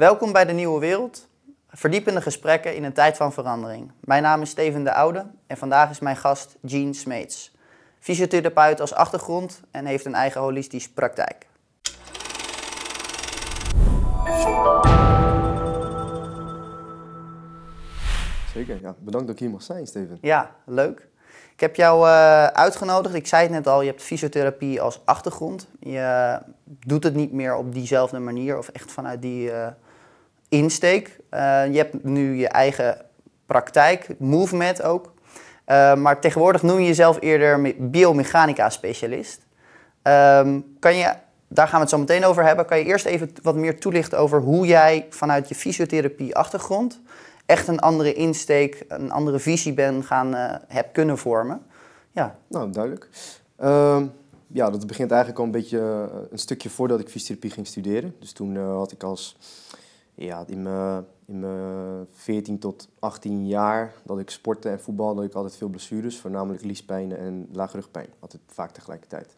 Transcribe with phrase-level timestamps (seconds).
[0.00, 1.28] Welkom bij de Nieuwe Wereld.
[1.68, 3.92] Verdiepende gesprekken in een tijd van verandering.
[4.00, 7.54] Mijn naam is Steven de Oude en vandaag is mijn gast Jean Smeets.
[7.98, 11.46] Fysiotherapeut als achtergrond en heeft een eigen holistische praktijk.
[18.52, 18.94] Zeker, ja.
[18.98, 20.18] Bedankt dat ik hier mag zijn, Steven.
[20.20, 21.08] Ja, leuk.
[21.52, 23.14] Ik heb jou uh, uitgenodigd.
[23.14, 25.68] Ik zei het net al, je hebt fysiotherapie als achtergrond.
[25.80, 29.66] Je doet het niet meer op diezelfde manier of echt vanuit die uh,
[30.50, 31.08] insteek.
[31.30, 31.40] Uh,
[31.70, 33.04] je hebt nu je eigen
[33.46, 35.12] praktijk, movement ook.
[35.96, 39.40] maar tegenwoordig noem je jezelf eerder biomechanica-specialist.
[40.02, 41.12] Um, kan je,
[41.48, 42.66] daar gaan we het zo meteen over hebben.
[42.66, 47.00] Kan je eerst even wat meer toelichten over hoe jij vanuit je fysiotherapie-achtergrond
[47.50, 51.62] echt een andere insteek, een andere visie ben gaan, uh, heb kunnen vormen.
[52.12, 52.38] Ja.
[52.46, 53.08] Nou, duidelijk.
[53.60, 54.02] Uh,
[54.46, 58.14] ja, dat begint eigenlijk al een beetje een stukje voordat ik fysiotherapie ging studeren.
[58.20, 59.36] Dus toen had ik als,
[60.24, 65.24] ja, in mijn, in mijn 14 tot 18 jaar dat ik sportte en voetbal, dat
[65.24, 68.08] ik altijd veel blessures, voornamelijk liespijn en laagrugpijn.
[68.18, 69.36] Altijd vaak tegelijkertijd.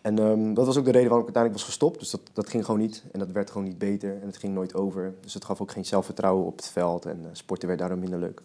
[0.00, 1.98] En um, dat was ook de reden waarom ik uiteindelijk was gestopt.
[1.98, 3.04] Dus dat, dat ging gewoon niet.
[3.12, 4.10] En dat werd gewoon niet beter.
[4.20, 5.14] En het ging nooit over.
[5.20, 7.06] Dus het gaf ook geen zelfvertrouwen op het veld.
[7.06, 8.42] En uh, sporten werd daardoor minder leuk.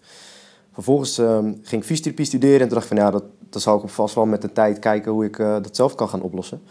[0.72, 2.59] Vervolgens um, ging ik fysiotherapie studeren.
[2.59, 4.79] En toen dacht ik van ja, dat, dat zal ik vast wel met de tijd
[4.79, 6.61] kijken hoe ik uh, dat zelf kan gaan oplossen.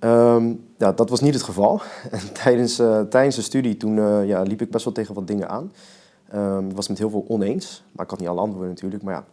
[0.00, 1.80] Um, ja, dat was niet het geval.
[2.10, 5.48] En tijdens, uh, tijdens de studie toen ja, liep ik best wel tegen wat dingen
[5.48, 5.72] aan.
[6.68, 7.84] ik was met heel veel oneens.
[7.92, 9.02] Maar ik had niet alle antwoorden natuurlijk.
[9.02, 9.24] Maar ja,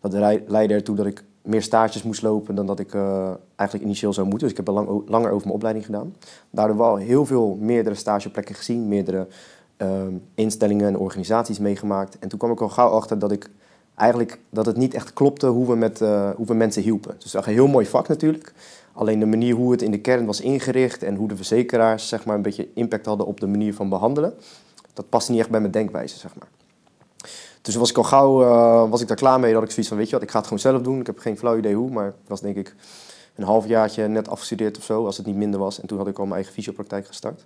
[0.00, 0.12] dat
[0.46, 4.26] leidde ertoe dat ik meer stages moest lopen dan dat ik uh, eigenlijk initieel zou
[4.26, 4.48] moeten.
[4.48, 6.14] Dus ik heb lang, langer over mijn opleiding gedaan.
[6.50, 9.26] Daardoor wel heel veel meerdere stageplekken gezien, meerdere
[9.78, 9.88] uh,
[10.34, 12.18] instellingen en organisaties meegemaakt.
[12.18, 13.50] En toen kwam ik al gauw achter dat ik
[13.94, 15.98] eigenlijk dat het niet echt klopte hoe we, met,
[16.36, 17.14] hoe we mensen hielpen.
[17.18, 18.52] Dus dat was een heel mooi vak natuurlijk.
[18.92, 22.24] Alleen de manier hoe het in de kern was ingericht en hoe de verzekeraars zeg
[22.24, 24.34] maar, een beetje impact hadden op de manier van behandelen,
[24.92, 26.18] dat paste niet echt bij mijn denkwijze.
[26.18, 26.48] Zeg maar.
[27.62, 29.96] Dus was ik al gauw uh, was ik daar klaar mee dat ik zoiets van,
[29.96, 31.00] weet je wat, ik ga het gewoon zelf doen.
[31.00, 32.74] Ik heb geen flauw idee hoe, maar ik was denk ik
[33.34, 35.80] een halfjaartje net afgestudeerd of zo, als het niet minder was.
[35.80, 37.44] En toen had ik al mijn eigen fysiopraktijk gestart.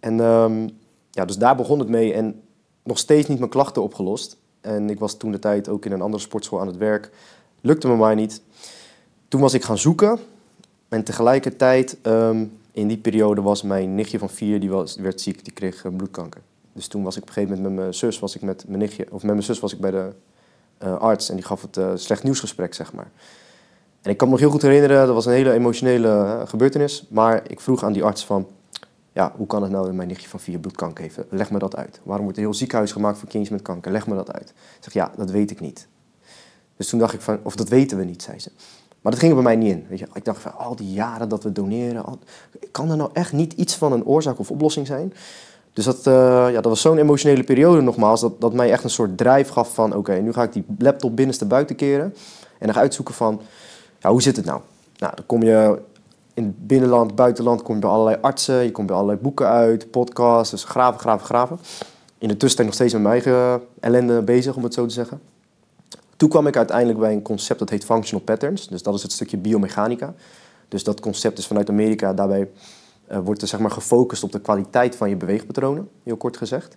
[0.00, 0.70] En um,
[1.10, 2.42] ja, dus daar begon het mee en
[2.82, 4.36] nog steeds niet mijn klachten opgelost.
[4.60, 7.10] En ik was toen de tijd ook in een andere sportschool aan het werk.
[7.60, 8.42] Lukte me maar niet.
[9.28, 10.18] Toen was ik gaan zoeken.
[10.88, 15.44] En tegelijkertijd, um, in die periode was mijn nichtje van vier, die was, werd ziek,
[15.44, 16.40] die kreeg uh, bloedkanker.
[16.72, 18.78] Dus toen was ik op een gegeven moment met mijn zus, was ik met mijn
[18.78, 20.12] nichtje, of met mijn zus was ik bij de
[20.82, 23.10] uh, arts en die gaf het uh, slecht nieuwsgesprek, zeg maar.
[24.02, 27.50] En ik kan me nog heel goed herinneren, dat was een hele emotionele gebeurtenis, maar
[27.50, 28.46] ik vroeg aan die arts van,
[29.12, 31.18] ja, hoe kan het nou dat mijn nichtje van vier bloedkanker heeft?
[31.30, 32.00] Leg me dat uit.
[32.02, 33.92] Waarom wordt een heel ziekenhuis gemaakt voor kindjes met kanker?
[33.92, 34.48] Leg me dat uit.
[34.48, 35.88] Ik zeg, ja, dat weet ik niet.
[36.76, 38.50] Dus toen dacht ik van, of dat weten we niet, zei ze.
[39.04, 39.86] Maar dat ging er bij mij niet in.
[39.88, 40.06] Weet je.
[40.12, 42.04] Ik dacht van, al die jaren dat we doneren,
[42.70, 45.12] kan er nou echt niet iets van een oorzaak of oplossing zijn?
[45.72, 46.14] Dus dat, uh,
[46.52, 49.74] ja, dat was zo'n emotionele periode nogmaals, dat, dat mij echt een soort drijf gaf
[49.74, 52.14] van oké, nu ga ik die laptop binnenste buiten keren
[52.58, 53.40] en dan ga uitzoeken van,
[53.98, 54.60] ja, hoe zit het nou?
[54.98, 55.78] Nou, dan kom je
[56.34, 59.90] in het binnenland, buitenland, kom je bij allerlei artsen, je komt bij allerlei boeken uit,
[59.90, 61.58] podcasts, dus graven, graven, graven.
[62.18, 65.20] In de tussentijd nog steeds met mijn eigen ellende bezig, om het zo te zeggen.
[66.16, 69.12] Toen kwam ik uiteindelijk bij een concept dat heet Functional Patterns, dus dat is het
[69.12, 70.14] stukje biomechanica.
[70.68, 72.48] Dus dat concept is vanuit Amerika daarbij
[73.10, 76.76] uh, wordt er zeg maar, gefocust op de kwaliteit van je beweegpatronen, heel kort gezegd.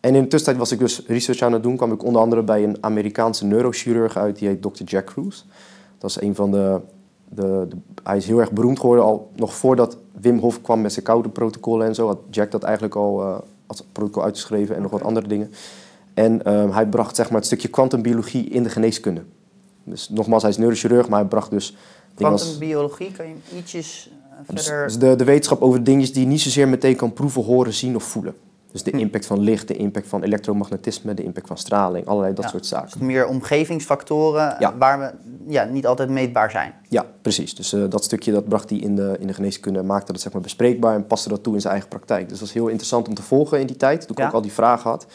[0.00, 2.42] En in de tussentijd was ik dus research aan het doen, kwam ik onder andere
[2.42, 4.82] bij een Amerikaanse neurochirurg uit, die heet Dr.
[4.84, 5.44] Jack Cruz.
[5.98, 6.80] Dat is een van de,
[7.28, 10.92] de, de, Hij is heel erg beroemd geworden, al nog voordat Wim Hof kwam met
[10.92, 14.82] zijn koude protocollen en zo, had Jack dat eigenlijk al uh, als protocol uitgeschreven en
[14.82, 15.50] nog wat andere dingen.
[16.14, 19.22] En uh, hij bracht zeg maar, het stukje kwantumbiologie in de geneeskunde.
[19.84, 21.76] Dus nogmaals, hij is neurochirurg, maar hij bracht dus...
[22.14, 24.10] Kwantumbiologie, kan je ietsjes
[24.52, 27.72] dus, dus de, de wetenschap over dingetjes die je niet zozeer meteen kan proeven, horen,
[27.72, 28.34] zien of voelen.
[28.72, 28.98] Dus de hm.
[28.98, 32.90] impact van licht, de impact van elektromagnetisme, de impact van straling, allerlei dat soort zaken.
[32.92, 35.12] Dus meer omgevingsfactoren waar we
[35.52, 36.74] ja, niet altijd meetbaar zijn.
[36.88, 37.54] Ja, precies.
[37.54, 40.32] Dus uh, dat stukje dat bracht hij in de, in de geneeskunde, maakte dat zeg
[40.32, 42.22] maar bespreekbaar en paste dat toe in zijn eigen praktijk.
[42.22, 44.26] Dus dat was heel interessant om te volgen in die tijd, toen ik ja.
[44.26, 45.06] ook al die vragen had.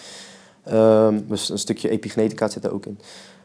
[0.73, 2.99] Um, dus een stukje epigenetica zit er ook in.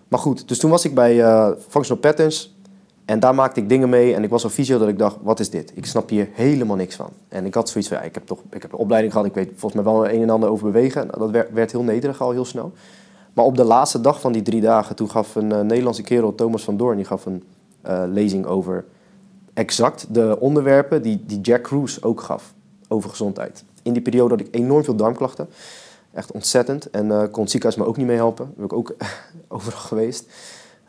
[0.09, 2.57] Maar goed, dus toen was ik bij uh, Functional Patterns.
[3.05, 5.41] En daar maakte ik dingen mee en ik was zo fysio dat ik dacht, wat
[5.41, 5.73] is dit?
[5.75, 7.11] Ik snap hier helemaal niks van.
[7.29, 9.49] En ik had zoiets van, ik heb toch ik heb een opleiding gehad, ik weet
[9.57, 11.09] volgens mij wel een en ander over bewegen.
[11.19, 12.73] Dat werd, heel nederig al heel snel.
[13.33, 16.35] Maar op de laatste dag van die drie dagen, toen gaf een uh, Nederlandse kerel,
[16.35, 17.43] Thomas van Doorn, die gaf een
[17.87, 18.85] uh, lezing over
[19.55, 22.55] exact de onderwerpen die, die Jack Cruz ook gaf
[22.89, 23.65] over gezondheid.
[23.83, 25.49] In die periode had ik enorm veel darmklachten.
[26.15, 26.91] Echt ontzettend.
[26.91, 28.45] En uh, kon het ziekenhuis me ook niet mee helpen.
[28.45, 28.95] Daar ben ik ook
[29.49, 30.27] overal geweest.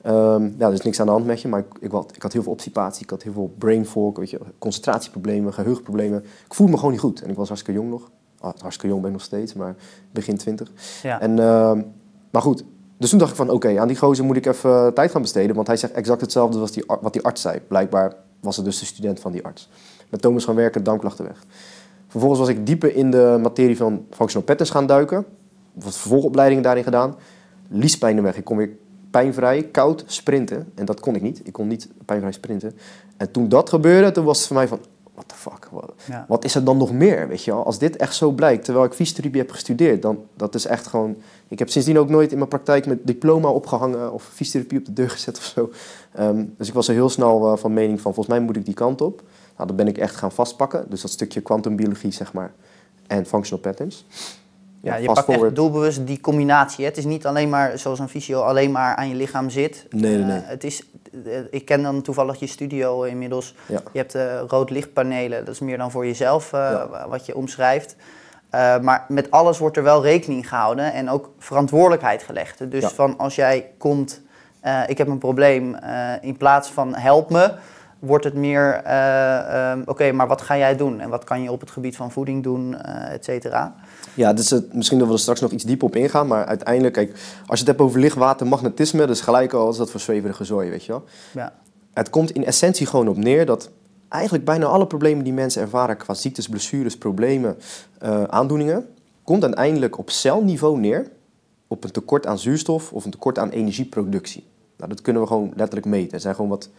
[0.05, 2.21] Um, ja, er is niks aan de hand met je, maar ik, ik, had, ik
[2.21, 6.23] had heel veel obstipatie, ik had heel veel brain fog, weet je, concentratieproblemen, geheugenproblemen.
[6.45, 9.09] Ik voelde me gewoon niet goed en ik was hartstikke jong nog, hartstikke jong ben
[9.09, 9.75] ik nog steeds, maar
[10.11, 10.71] begin 20.
[11.03, 11.21] Ja.
[11.21, 11.81] En, ehm,
[12.31, 12.63] maar goed,
[12.97, 15.21] dus toen dacht ik van oké, aan die gozer moet ik even eh, tijd gaan
[15.21, 15.55] besteden.
[15.55, 17.59] Want hij zegt exact hetzelfde als die, wat die arts zei.
[17.67, 19.69] Blijkbaar was het dus de student van die arts.
[20.09, 21.43] Met Thomas gaan werken, dankklachtenweg.
[22.15, 25.25] Vervolgens was ik dieper in de materie van functional patterns gaan duiken.
[25.73, 27.15] Wat vervolgopleidingen daarin gedaan.
[27.67, 28.37] Liespijnen weg.
[28.37, 28.69] Ik kon weer
[29.11, 30.71] pijnvrij, koud sprinten.
[30.75, 31.41] En dat kon ik niet.
[31.43, 32.77] Ik kon niet pijnvrij sprinten.
[33.17, 34.79] En toen dat gebeurde, toen was het voor mij van...
[35.13, 35.67] What the fuck?
[35.71, 36.25] Wat, Ja.
[36.27, 37.65] wat is er dan nog meer, weet je wel?
[37.65, 40.01] Als dit echt zo blijkt, terwijl ik fysiotherapie heb gestudeerd...
[40.01, 41.15] dan dat is echt gewoon...
[41.47, 44.13] Ik heb sindsdien ook nooit in mijn praktijk met diploma opgehangen...
[44.13, 45.69] of fysiotherapie op de deur gezet of zo.
[46.13, 48.13] Ehm, dus ik was er heel snel eh, van mening van...
[48.13, 49.23] volgens mij moet ik die kant op.
[49.55, 50.85] Nou, dat ben ik echt gaan vastpakken.
[50.89, 52.51] Dus dat stukje kwantumbiologie, zeg maar...
[53.07, 54.05] en functional patterns.
[54.81, 56.83] Ja, je pakt echt doelbewust die combinatie.
[56.83, 56.89] Hè.
[56.89, 59.85] Het is niet alleen maar zoals een fysio alleen maar aan je lichaam zit.
[59.89, 60.41] Nee, nee, Eh, nee.
[60.43, 60.83] het is,
[61.25, 63.55] eh, ik ken dan toevallig je studio inmiddels.
[63.65, 63.81] Ja.
[63.91, 65.45] Je hebt eh, rood lichtpanelen.
[65.45, 67.07] Dat is meer dan voor jezelf Ja.
[67.09, 67.95] wat je omschrijft.
[68.81, 72.71] Maar met alles wordt er wel rekening gehouden en ook verantwoordelijkheid gelegd.
[72.71, 72.89] Dus Ja.
[72.89, 74.21] van als jij komt,
[74.87, 75.75] ik heb een probleem,
[76.21, 77.51] in plaats van help me,
[78.05, 80.99] wordt het meer, eh, ehm, oké, maar wat ga jij doen?
[80.99, 83.75] En wat kan je op het gebied van voeding doen, eh et cetera?
[84.13, 86.27] Ja, dus het, misschien dat we er straks nog iets dieper op ingaan.
[86.27, 87.11] Maar uiteindelijk, kijk,
[87.45, 88.99] als je het hebt over licht, water, magnetisme...
[88.99, 91.03] dat is gelijk al, is dat voor zweverige zooi, weet je wel?
[91.33, 91.53] Ja.
[91.93, 93.69] Het komt in essentie gewoon op neer dat
[94.09, 97.57] eigenlijk bijna alle problemen die mensen ervaren qua ziektes, blessures, problemen,
[97.99, 98.87] eh, aandoeningen,
[99.23, 101.11] komt uiteindelijk op celniveau neer
[101.67, 104.47] op een tekort aan zuurstof of een tekort aan energieproductie.
[104.77, 106.13] Nou, dat kunnen we gewoon letterlijk meten.
[106.13, 106.69] Er zijn gewoon wat,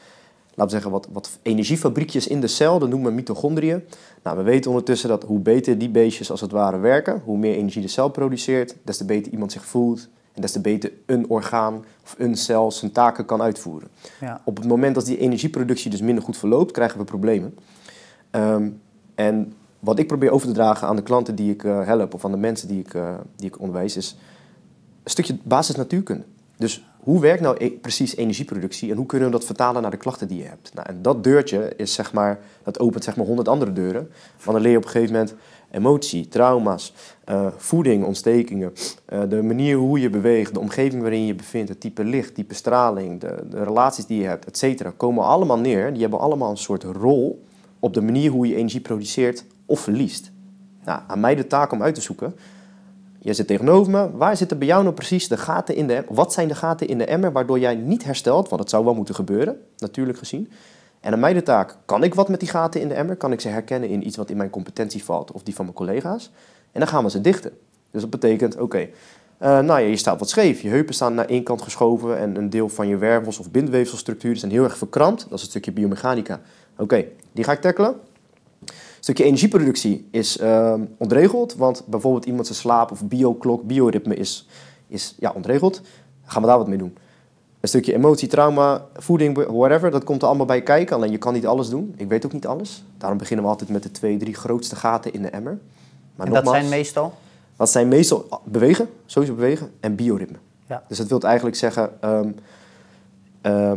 [0.57, 3.85] laten we zeggen, wat, wat energiefabriekjes in de cel, dat noemen we mitochondriën.
[4.23, 7.55] Nou, we weten ondertussen dat hoe beter die beestjes als het ware werken, hoe meer
[7.55, 11.29] energie de cel produceert, des te beter iemand zich voelt en des te beter een
[11.29, 13.89] orgaan of een cel zijn taken kan uitvoeren.
[14.21, 14.41] Ja.
[14.45, 17.55] Op het moment dat die energieproductie dus minder goed verloopt, krijgen we problemen.
[18.31, 18.69] Ehm,
[19.15, 22.25] en wat ik probeer over te dragen aan de klanten die ik eh, help, of
[22.25, 24.17] aan de mensen die ik, eh, die ik onderwijs, is
[25.03, 26.25] een stukje basis natuurkunde.
[26.57, 29.97] Dus hoe werkt nou e- precies energieproductie en hoe kunnen we dat vertalen naar de
[29.97, 30.71] klachten die je hebt?
[30.75, 34.11] Nou, en dat deurtje is zeg maar, dat opent zeg maar honderd andere deuren.
[34.45, 35.35] Want dan leer je op een gegeven moment
[35.71, 36.95] emotie, trauma's,
[37.25, 38.73] eh, voeding, ontstekingen,
[39.05, 42.35] eh, de manier hoe je beweegt, de omgeving waarin je je bevindt, het type licht,
[42.35, 45.93] type straling, de, de relaties die je hebt, et cetera, komen allemaal neer.
[45.93, 47.45] Die hebben allemaal een soort rol
[47.79, 50.33] op de manier hoe je energie produceert of verliest.
[50.85, 52.35] Nou, aan mij de taak om uit te zoeken.
[53.27, 54.17] Jij zit tegenover me.
[54.17, 56.15] Waar zitten bij jou nou precies de gaten in de emmer?
[56.15, 58.49] Wat zijn de gaten in de emmer waardoor jij niet herstelt?
[58.49, 60.51] Want het zou wel moeten gebeuren, natuurlijk gezien.
[61.01, 63.17] En aan mij de taak, kan ik wat met die gaten in de emmer?
[63.17, 65.77] Kan ik ze herkennen in iets wat in mijn competentie valt of die van mijn
[65.77, 66.31] collega's?
[66.73, 67.53] En dan gaan we ze dichten.
[67.91, 68.89] Dus dat betekent, oké,
[69.39, 70.61] eh, nou ja, je staat wat scheef.
[70.61, 74.39] Je heupen staan naar één kant geschoven en een deel van je wervels of bindweefselstructuren
[74.39, 75.21] zijn heel erg verkrampt.
[75.29, 76.41] Dat is een stukje biomechanica.
[76.77, 77.95] Oké, die ga ik tackelen.
[79.07, 84.49] Stukje energieproductie is ehm, ontregeld, want bijvoorbeeld iemand zijn slaap of bioklok, bioritme is,
[84.89, 85.81] is ja, ontregeld.
[86.25, 86.97] Gaan we daar wat mee doen.
[87.61, 90.97] Een stukje emotie, trauma, voeding, whatever, dat komt er allemaal bij kijken.
[90.97, 91.95] Alleen je kan niet alles doen.
[91.97, 92.85] Ik weet ook niet alles.
[92.99, 95.59] Daarom beginnen we altijd met de twee, drie grootste gaten in de emmer.
[96.17, 97.15] Maar En dat nogmaals, zijn meestal?
[97.57, 100.39] wat zijn meestal bewegen, sowieso bewegen, en bioritme.
[100.69, 100.83] Ja.
[100.89, 102.31] Dus dat wil eigenlijk zeggen, ehm,
[103.41, 103.73] eh,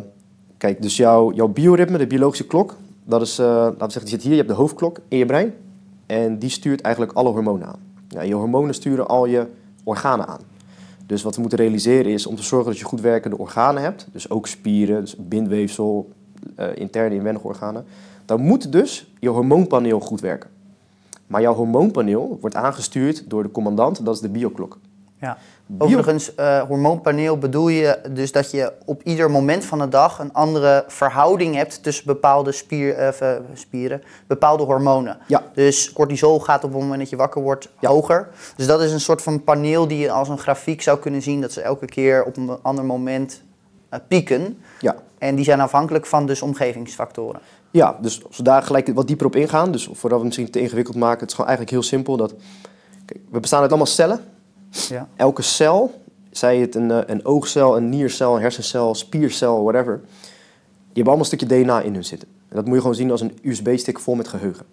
[0.57, 2.75] kijk, dus jouw, jouw bioritme, de biologische klok,
[3.09, 5.53] dat is, eh, laten we zeggen, zit hier, je hebt de hoofdklok in je brein.
[6.05, 7.79] En die stuurt eigenlijk alle hormonen aan.
[8.07, 9.47] Ja, je hormonen sturen al je
[9.83, 10.41] organen aan.
[11.05, 14.07] Dus wat we moeten realiseren is om te zorgen dat je goed werkende organen hebt.
[14.11, 16.11] Dus ook spieren, dus bindweefsel,
[16.55, 17.85] eh, interne inwendige organen.
[18.25, 20.49] Dan moet dus je hormoonpaneel goed werken.
[21.27, 24.77] Maar jouw hormoonpaneel wordt aangestuurd door de commandant, dat is de bioklok.
[25.19, 25.37] Ja.
[25.77, 30.33] Overigens, eh, hormoonpaneel bedoel je dus dat je op ieder moment van de dag een
[30.33, 35.17] andere verhouding hebt tussen bepaalde spier, eh, spieren, bepaalde hormonen.
[35.27, 35.43] Ja.
[35.53, 37.89] Dus cortisol gaat op het moment dat je wakker wordt Ja.
[37.89, 38.27] hoger.
[38.55, 41.41] Dus dat is een soort van paneel die je als een grafiek zou kunnen zien
[41.41, 43.41] dat ze elke keer op een ander moment
[43.89, 44.57] eh, pieken.
[44.79, 44.95] Ja.
[45.17, 47.39] En die zijn afhankelijk van dus omgevingsfactoren.
[47.71, 50.51] Ja, dus als we daar gelijk wat dieper op ingaan, dus voordat we het misschien
[50.51, 52.17] te ingewikkeld maken, het is gewoon eigenlijk heel simpel.
[52.17, 52.33] Dat,
[53.05, 54.19] kijk, we bestaan uit allemaal cellen.
[54.69, 55.07] Ja.
[55.15, 61.03] Elke cel, zij het een, eh, een oogcel, een niercel, een hersencel, spiercel, whatever, die
[61.03, 62.27] hebben allemaal een stukje DNA in hun zitten.
[62.49, 64.65] En dat moet je gewoon zien als een USB-stick vol met geheugen.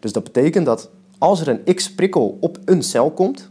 [0.00, 3.50] Dus dat betekent dat als er een X-prikkel op een cel komt,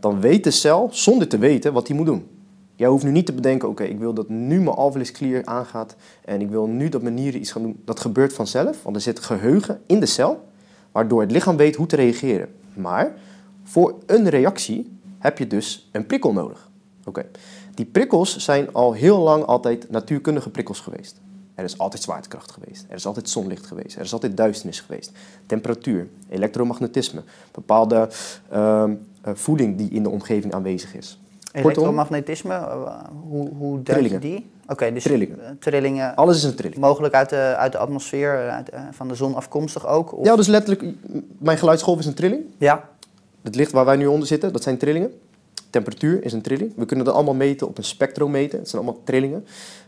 [0.00, 2.26] dan weet de cel zonder te weten wat hij moet doen.
[2.76, 6.40] Jij hoeft nu niet te bedenken, oké, ik wil dat nu mijn alveolusklier aangaat en
[6.40, 7.80] ik wil nu dat mijn nieren iets gaan doen.
[7.84, 10.48] Dat gebeurt vanzelf, want er zit geheugen in de cel,
[10.92, 12.48] waardoor het lichaam weet hoe te reageren.
[12.74, 13.14] Maar
[13.70, 16.68] voor een reactie heb je dus een prikkel nodig.
[17.04, 17.26] Oké.
[17.74, 21.20] Die prikkels zijn al heel lang altijd natuurkundige prikkels geweest.
[21.54, 22.84] Er is altijd zwaartekracht geweest.
[22.88, 23.96] Er is altijd zonlicht geweest.
[23.96, 25.10] Er is altijd duisternis geweest.
[25.46, 27.22] Temperatuur, elektromagnetisme,
[27.52, 28.08] bepaalde
[28.50, 31.18] ehm, eh, voeding die in de omgeving aanwezig is.
[31.52, 32.92] Elektromagnetisme, uh,
[33.28, 34.50] hoe, hoe duid je die?
[34.66, 35.44] Oké, dus Trillingen.
[35.44, 36.80] eh, trillingen Alles is een trilling.
[36.80, 40.12] mogelijk uit de, uit de atmosfeer, uit, eh, van de zon afkomstig ook?
[40.18, 40.94] Of- Ja, dus letterlijk,
[41.38, 42.42] mijn geluidsgolf is een trilling.
[42.58, 42.88] ja,
[43.42, 45.12] Het licht waar wij nu onder zitten, dat zijn trillingen.
[45.70, 46.72] Temperatuur is een trilling.
[46.76, 48.58] We kunnen dat allemaal meten op een spectrometer.
[48.58, 49.46] Het zijn allemaal trillingen.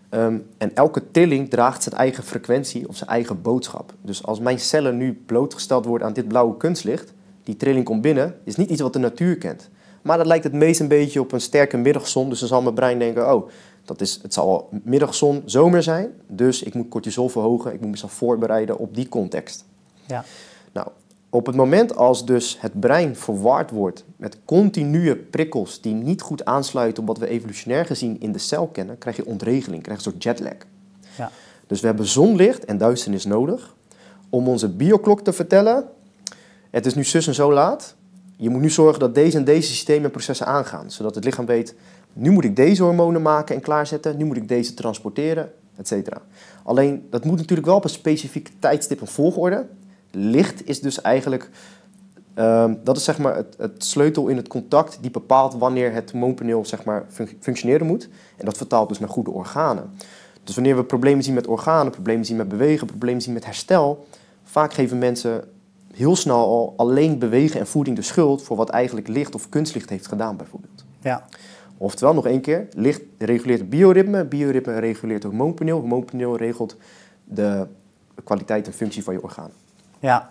[0.09, 3.93] Ehm, en elke trilling draagt zijn eigen frequentie of zijn eigen boodschap.
[4.01, 7.13] Dus als mijn cellen nu blootgesteld worden aan dit blauwe kunstlicht,
[7.45, 9.69] die trilling komt binnen, is niet iets wat de natuur kent.
[10.03, 12.29] Maar dat lijkt het meest een beetje op een sterke middagzon.
[12.29, 13.49] Dus dan zal mijn brein denken, oh,
[13.85, 16.11] dat is, het zal wel middagzon, zomer zijn.
[16.27, 19.65] Dus ik moet cortisol verhogen, ik moet mezelf voorbereiden op die context.
[20.07, 20.25] ja.
[20.73, 20.89] Nou,
[21.35, 26.45] op het moment als dus het brein verward wordt met continue prikkels die niet goed
[26.45, 30.07] aansluiten op wat we evolutionair gezien in de cel kennen, krijg je ontregeling, krijg je
[30.07, 30.69] een soort jetlag.
[31.17, 31.31] Ja.
[31.67, 33.75] Dus we hebben zonlicht en duisternis nodig
[34.31, 35.85] om onze bioklok te vertellen,
[36.71, 37.95] het is nu zus en zo laat.
[38.37, 41.47] Je moet nu zorgen dat deze en deze systemen en processen aangaan, zodat het lichaam
[41.47, 41.75] weet,
[42.13, 46.23] nu moet ik deze hormonen maken en klaarzetten, nu moet ik deze transporteren, et cetera.
[46.63, 49.67] Alleen, dat moet natuurlijk wel op een specifiek tijdstip en volgorde.
[50.13, 51.51] Licht is dus eigenlijk,
[52.35, 56.11] ehm, dat is zeg maar het, het sleutel in het contact die bepaalt wanneer het
[56.11, 58.09] hormoonpaneel zeg maar fun- functioneren moet.
[58.37, 59.91] En dat vertaalt dus naar goede organen.
[60.45, 64.07] Dus wanneer we problemen zien met organen, problemen zien met bewegen, problemen zien met herstel,
[64.45, 65.45] vaak geven mensen
[65.95, 69.91] heel snel al alleen bewegen en voeding de schuld voor wat eigenlijk licht of kunstlicht
[69.91, 70.85] heeft gedaan bijvoorbeeld.
[71.01, 71.27] ja.
[71.77, 76.77] Oftewel, nog één keer, licht reguleert het bioritme, bioritme reguleert het hormoonpaneel, hormoonpaneel regelt
[77.25, 77.67] de
[78.25, 79.51] kwaliteit en functie van je orgaan.
[80.03, 80.31] Ja,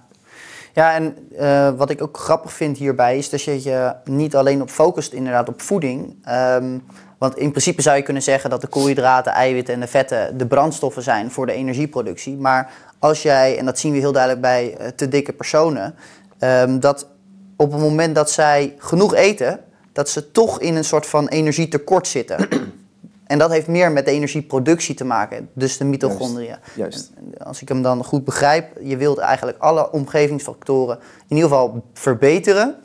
[0.74, 4.62] ja en eh, wat ik ook grappig vind hierbij is dat je je niet alleen
[4.62, 6.16] op focust inderdaad op voeding.
[6.24, 6.78] Ehm,
[7.18, 10.46] want in principe zou je kunnen zeggen dat de koolhydraten, eiwitten en de vetten de
[10.48, 12.38] brandstoffen zijn voor de energieproductie.
[12.38, 15.96] Maar als jij, en dat zien we heel duidelijk bij eh, te dikke personen,
[16.40, 17.08] ehm, dat
[17.58, 19.60] op het moment dat zij genoeg eten,
[19.94, 22.48] dat ze toch in een soort van energietekort zitten.
[23.32, 26.56] En dat heeft meer met de energieproductie te maken, dus de mitochondriën.
[26.76, 27.12] Juist.
[27.38, 30.98] Als ik hem dan goed begrijp, je wilt eigenlijk alle omgevingsfactoren
[31.28, 32.76] in ieder geval verbeteren.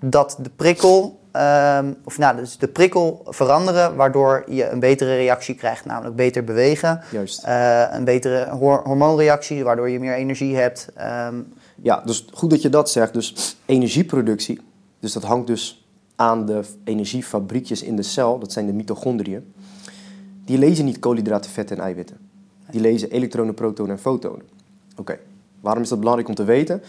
[0.00, 5.54] Dat de prikkel, ehm, of nou, dus de prikkel veranderen, waardoor je een betere reactie
[5.54, 7.00] krijgt, namelijk beter bewegen.
[7.10, 7.44] Juist.
[7.44, 10.88] Eh, een betere hor- hormoonreactie, waardoor je meer energie hebt.
[10.94, 11.34] Ehm,
[11.82, 13.12] Ja, dus goed dat je dat zegt.
[13.12, 14.60] Dus energieproductie,
[15.00, 15.86] dus dat hangt dus
[16.16, 19.54] aan de energiefabriekjes in de cel, dat zijn de mitochondriën.
[20.46, 22.16] Die lezen niet koolhydraten, vetten en eiwitten.
[22.70, 24.46] Die lezen elektronen, protonen en fotonen.
[24.96, 25.18] Oké,
[25.60, 26.82] waarom is dat belangrijk om te weten?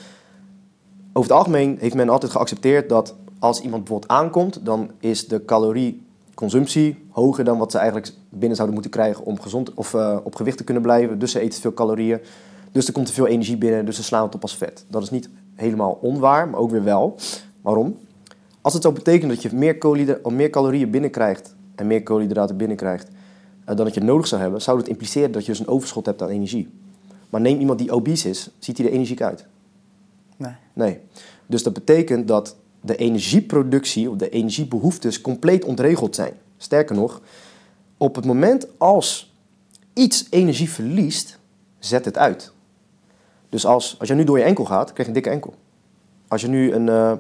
[1.14, 5.46] Over het algemeen heeft men altijd geaccepteerd dat als iemand bijvoorbeeld aankomt, dan is de
[5.46, 10.36] calorieconsumptie hoger dan wat ze eigenlijk binnen zouden moeten krijgen om gezond of eh, op
[10.36, 11.20] gewicht te kunnen blijven.
[11.20, 12.20] Dus ze eten te veel calorieën.
[12.72, 14.86] Dus er komt te veel energie binnen, dus ze slaan het op als vet.
[14.88, 17.16] Dat is niet helemaal onwaar, maar ook weer wel.
[17.62, 17.98] Waarom?
[18.62, 19.78] Als het zou betekenen dat je meer,
[20.32, 23.10] meer calorieën binnenkrijgt en meer koolhydraten binnenkrijgt
[23.76, 26.22] dan dat je nodig zou hebben, zou dat impliceren dat je dus een overschot hebt
[26.22, 26.70] aan energie.
[27.30, 29.46] Maar neem iemand die obese is, ziet hij er energiek uit?
[30.38, 30.52] nee.
[30.74, 31.00] Nee.
[31.46, 36.34] Dus dat betekent dat de energieproductie of de energiebehoeftes compleet ontregeld zijn.
[36.58, 37.22] Sterker nog,
[37.98, 39.34] op het moment als
[39.94, 41.40] iets energie verliest,
[41.80, 42.52] zet het uit.
[43.50, 45.54] Dus als, als je nu door je enkel gaat, krijg je een dikke enkel.
[46.28, 47.14] Als je nu een, eh,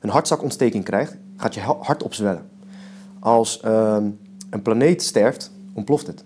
[0.00, 2.50] een hartzakontsteking krijgt, gaat je ha- hart opzwellen.
[3.18, 4.10] Als ehm,
[4.50, 6.24] een planeet sterft, ontploft het.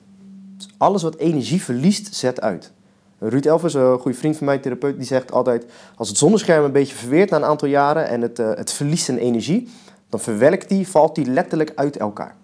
[0.57, 2.73] Dus alles wat energie verliest, zet uit.
[3.19, 5.64] Ruud Elvers, een goede vriend van mij, therapeut, die zegt altijd...
[5.97, 9.04] als het zonnescherm een beetje verweert na een aantal jaren en het, eh, het verliest
[9.04, 9.69] zijn energie...
[10.09, 12.37] dan verwelkt die, valt die letterlijk uit elkaar.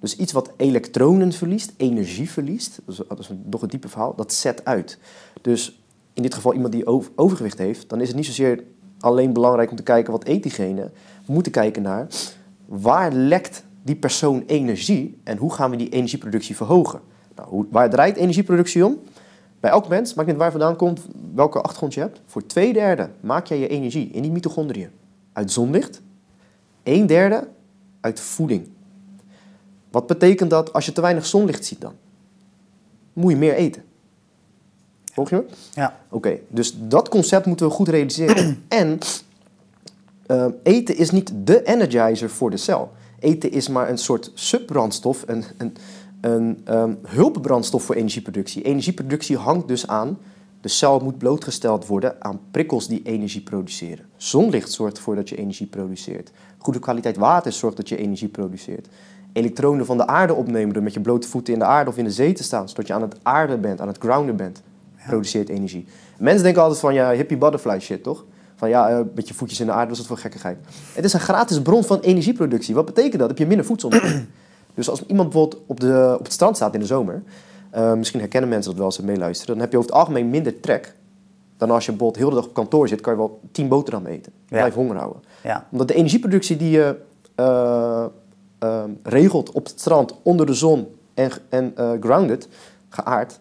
[0.00, 2.80] Dus iets wat elektronen verliest, energie verliest...
[3.08, 4.98] dat is nog een diepe verhaal, dat zet uit.
[5.40, 5.82] Dus
[6.12, 7.88] in dit geval iemand die over- overgewicht heeft...
[7.88, 8.64] dan is het niet zozeer
[9.00, 10.90] alleen belangrijk om te kijken wat eet diegene.
[11.26, 12.06] We moeten kijken naar
[12.66, 15.20] waar lekt die persoon energie...
[15.24, 17.00] en hoe gaan we die energieproductie verhogen.
[17.36, 18.98] Nou, hoe, waar draait energieproductie om?
[19.60, 21.00] Bij elk mens, maakt niet waar vandaan komt,
[21.34, 22.20] welke achtergrond je hebt.
[22.26, 24.90] Voor twee derde maak jij je energie in die mitochondriën
[25.32, 26.02] uit zonlicht.
[26.82, 27.48] Een derde
[28.00, 28.68] uit voeding.
[29.90, 31.92] Wat betekent dat als je te weinig zonlicht ziet dan?
[33.12, 33.84] Moet je meer eten.
[35.12, 35.44] Volg je me?
[35.74, 35.98] Ja.
[36.08, 38.64] Oké, dus dat concept moeten we goed realiseren.
[38.68, 38.98] en
[40.26, 42.92] eh, eten is niet de energizer voor de cel.
[43.24, 45.76] Eten is maar een soort subbrandstof, een, een,
[46.20, 48.62] een ehm, hulpbrandstof voor energieproductie.
[48.62, 50.18] Energieproductie hangt dus aan,
[50.60, 54.06] de cel moet blootgesteld worden aan prikkels die energie produceren.
[54.16, 56.30] Zonlicht zorgt ervoor dat je energie produceert.
[56.58, 58.88] Goede kwaliteit water zorgt dat je energie produceert.
[59.32, 62.04] elektronen van de aarde opnemen door met je blote voeten in de aarde of in
[62.04, 64.62] de zee te staan, zodat je aan het aarden bent, aan het grounden bent,
[65.06, 65.86] produceert energie.
[66.18, 68.24] Mensen denken altijd van ja, hippie butterfly shit, toch?
[68.64, 70.58] Van ja, uh, met je voetjes in de aarde, was het voor gekkigheid.
[70.92, 72.74] Het is een gratis bron van energieproductie.
[72.74, 73.28] Wat betekent dat?
[73.28, 74.22] Heb je minder voedsel nodig.
[74.74, 77.22] dus als iemand bijvoorbeeld op, de, op het strand staat in de zomer,
[77.74, 80.30] uh, misschien herkennen mensen dat wel als ze meeluisteren, dan heb je over het algemeen
[80.30, 80.94] minder trek
[81.56, 84.12] dan als je bijvoorbeeld heel de dag op kantoor zit, kan je wel tien boterhammen
[84.12, 84.32] eten.
[84.48, 84.56] Ja.
[84.58, 85.22] Blijf honger houden.
[85.42, 85.66] Ja.
[85.70, 86.96] Omdat de energieproductie die je
[87.40, 88.04] uh,
[88.64, 92.48] uh, regelt op het strand, onder de zon en, en grounded,
[92.88, 93.40] geaard,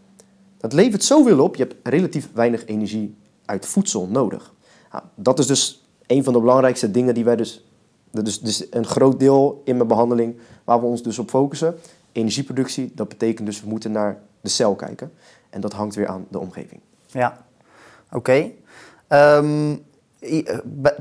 [0.58, 1.56] dat levert zoveel op.
[1.56, 3.16] Je hebt relatief weinig energie
[3.46, 4.53] uit voedsel nodig.
[5.16, 7.66] Dat is dus een van de belangrijkste dingen die wij dus...
[8.12, 11.76] Dat is dus een groot deel in mijn behandeling waar we ons dus op focussen.
[12.12, 15.12] Energieproductie, dat betekent dus we moeten naar de cel kijken.
[15.50, 16.82] En dat hangt weer aan de omgeving.
[17.08, 17.46] Ja,
[18.12, 18.54] oké.
[19.08, 19.38] Okay.
[19.38, 19.84] Um,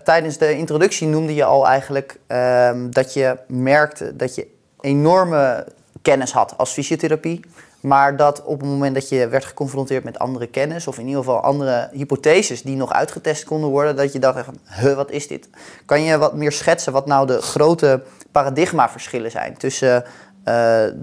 [0.05, 4.47] tijdens de introductie noemde je al eigenlijk um, dat je merkte dat je
[4.81, 5.67] enorme
[6.03, 7.41] kennis had als fysiotherapie.
[7.83, 11.19] Maar dat op het moment dat je werd geconfronteerd met andere kennis, of in ieder
[11.19, 15.49] geval andere hypotheses die nog uitgetest konden worden, dat je dacht: huh, wat is dit?
[15.85, 20.05] Kan je wat meer schetsen wat nou de grote paradigmaverschillen zijn tussen uh,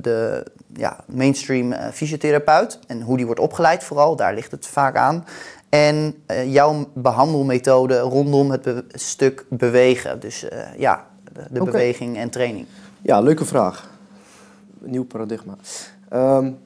[0.01, 4.95] de ja, mainstream uh, fysiotherapeut en hoe die wordt opgeleid, vooral, daar ligt het vaak
[4.95, 5.25] aan.
[5.69, 10.19] En uh, jouw behandelmethode rondom het be stuk bewegen.
[10.19, 10.45] Dus
[10.77, 11.71] ja, de, de okay.
[11.71, 12.65] beweging en training.
[13.01, 13.89] Ja, leuke vraag.
[14.79, 15.55] Nieuw paradigma.
[16.13, 16.57] Um,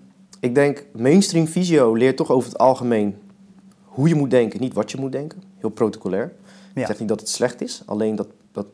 [0.43, 3.15] ik denk, mainstream fysio leert toch over het algemeen
[3.83, 5.43] hoe je moet denken, niet wat je moet denken.
[5.57, 6.33] Heel protocolair.
[6.73, 6.81] Ja.
[6.81, 8.65] Ik zeg niet dat het slecht is, alleen dat, dat,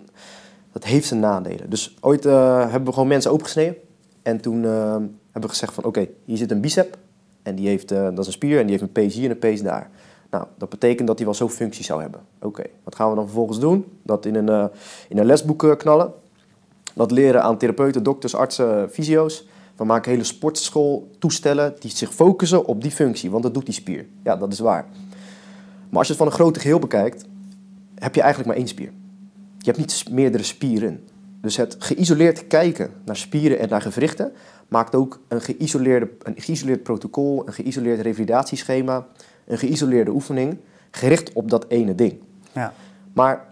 [0.72, 1.70] dat heeft zijn nadelen.
[1.70, 3.76] Dus ooit uh, hebben we gewoon mensen opengesneden.
[4.22, 6.98] En toen uh, hebben we gezegd van, oké, okay, hier zit een bicep.
[7.44, 9.32] En die heeft, uh, dat is een spier en die heeft een pees hier en
[9.32, 9.90] een pees daar.
[10.30, 12.22] Nou, dat betekent dat hij wel zo'n functie zou hebben.
[12.38, 13.86] Oké, okay, wat gaan we dan vervolgens doen?
[14.04, 14.70] Dat in een,
[15.10, 16.14] in een lesboek knallen.
[16.94, 19.48] Dat leren aan therapeuten, dokters, artsen, fysio's.
[19.80, 24.06] We maken hele sportschooltoestellen die zich focussen op die functie, want dat doet die spier.
[24.24, 24.86] Ja, dat is waar.
[25.90, 27.26] Maar als je het van een grote geheel bekijkt,
[27.96, 28.92] heb je eigenlijk maar één spier.
[29.58, 31.04] Je hebt niet meerdere spieren.
[31.42, 34.32] Dus het geïsoleerd kijken naar spieren en naar gewrichten
[34.68, 39.08] maakt ook een, geïsoleerde, een geïsoleerd protocol, een geïsoleerd revalidatieschema,
[39.46, 40.58] een geïsoleerde oefening
[40.92, 42.20] gericht op dat ene ding.
[42.54, 42.74] Ja.
[43.14, 43.46] Maar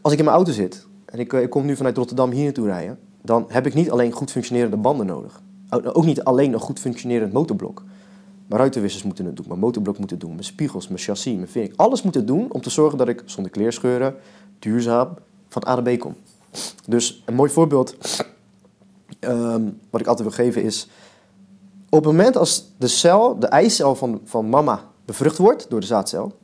[0.00, 2.66] als ik in mijn auto zit en ik, ik kom nu vanuit Rotterdam hier naartoe
[2.66, 5.40] rijden, dan heb ik niet alleen goed functionerende banden nodig.
[5.70, 7.82] Ook niet alleen een goed functionerend motorblock.
[8.46, 11.48] Mijn ruitenwissers moeten het doen, mijn motorblok moeten het doen, mijn spiegels, mijn chassis, mijn
[11.48, 11.72] vink.
[11.76, 14.14] Alles moet het doen om te zorgen dat ik zonder kleerscheuren,
[14.58, 15.08] duurzaam,
[15.48, 16.14] van A naar B kom.
[16.86, 17.96] Dus een mooi voorbeeld
[19.20, 20.88] um, wat ik altijd wil geven is...
[21.90, 25.86] Op het moment als de cel, de eicel van, van mama bevrucht wordt door de
[25.86, 26.36] zaadcel...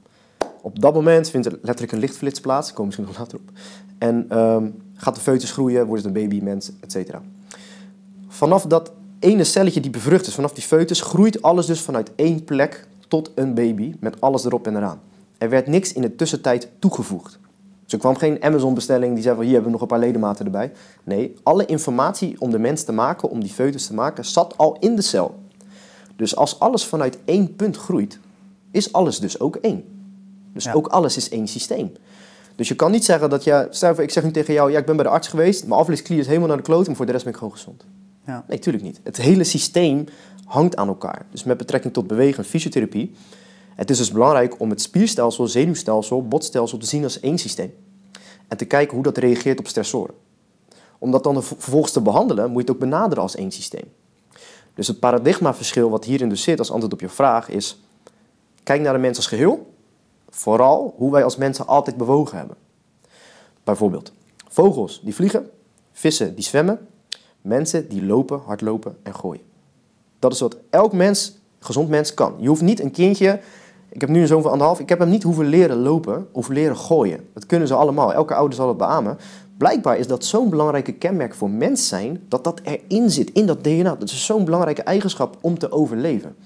[0.63, 3.49] Op dat moment vindt er letterlijk een lichtflits plaats, daar komen we misschien nog later
[3.49, 3.59] op.
[3.99, 7.23] En um, gaat de foetus groeien, wordt het een baby, mens, et cetera.
[8.29, 8.93] Vanaf dat
[9.25, 13.31] ene celletje die bevrucht is, vanaf die foetus, groeit alles dus vanuit één plek tot
[13.35, 15.01] een baby met alles erop en eraan.
[15.39, 17.39] Er werd niks in de tussentijd toegevoegd.
[17.83, 20.45] Dus er kwam geen Amazon-bestelling die zei van hier hebben we nog een paar ledematen
[20.45, 20.73] erbij.
[21.05, 24.77] Nee, alle informatie om de mens te maken, om die foetus te maken, zat al
[24.81, 25.35] in de cel.
[26.17, 28.19] Dus als alles vanuit één punt groeit,
[28.71, 29.85] is alles dus ook één.
[30.53, 31.93] Dus ook alles is één systeem.
[32.57, 34.87] Dus je kan niet zeggen dat je, stel ik zeg nu tegen jou, ja ik
[34.87, 37.13] ben bij de arts geweest, mijn afleesklier is helemaal naar de kloot, maar voor de
[37.13, 37.85] rest ben ik gewoon gezond.
[38.25, 39.01] Nee, tuurlijk niet.
[39.03, 40.05] Het hele systeem
[40.45, 41.27] hangt aan elkaar.
[41.31, 43.15] Dus met betrekking tot bewegen en fysiotherapie.
[43.75, 47.75] Het is dus belangrijk om het spierstelsel, zenuwstelsel, botstelsel te zien als één systeem.
[48.49, 50.15] En te kijken hoe dat reageert op stressoren.
[50.99, 53.93] Om dat dan vervolgens te behandelen, moet je het ook benaderen als één systeem.
[54.75, 57.79] Dus het paradigmaverschil wat hierin dus zit als antwoord op je vraag is...
[58.63, 59.75] Kijk naar de mens als geheel.
[60.29, 62.57] Vooral hoe wij als mensen altijd bewogen hebben.
[63.65, 64.13] Bijvoorbeeld,
[64.49, 65.51] vogels die vliegen,
[65.93, 66.89] vissen die zwemmen,
[67.45, 69.43] Mensen die lopen, hardlopen en gooien.
[70.19, 72.35] Dat is wat elk mens, gezond mens, kan.
[72.39, 73.41] Je hoeft niet een kindje.
[73.89, 74.81] Ik heb nu een zoon van anderhalf.
[74.81, 77.29] Ik heb hem niet hoeven leren lopen, of leren gooien.
[77.33, 78.13] Dat kunnen ze allemaal.
[78.13, 79.19] Elke ouder zal het beamen.
[79.59, 83.65] Blijkbaar is dat zo'n belangrijke kenmerk voor mens zijn, dat dat erin zit, in dat
[83.65, 83.97] DNA.
[83.97, 86.37] Dat is zo'n belangrijke eigenschap om te overleven.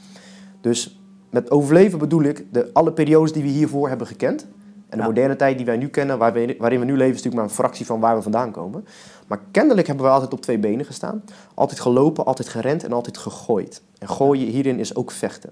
[0.60, 4.46] Dus met overleven bedoel ik de, alle periodes die we hiervoor hebben gekend.
[4.88, 7.44] En de moderne tijd die wij nu kennen, waarin we nu leven, is natuurlijk maar
[7.44, 8.86] een fractie van waar we vandaan komen.
[9.26, 11.24] Maar kennelijk hebben we altijd op twee benen gestaan.
[11.54, 13.82] Altijd gelopen, altijd gerend en altijd gegooid.
[13.98, 15.50] En gooien hierin is ook vechten.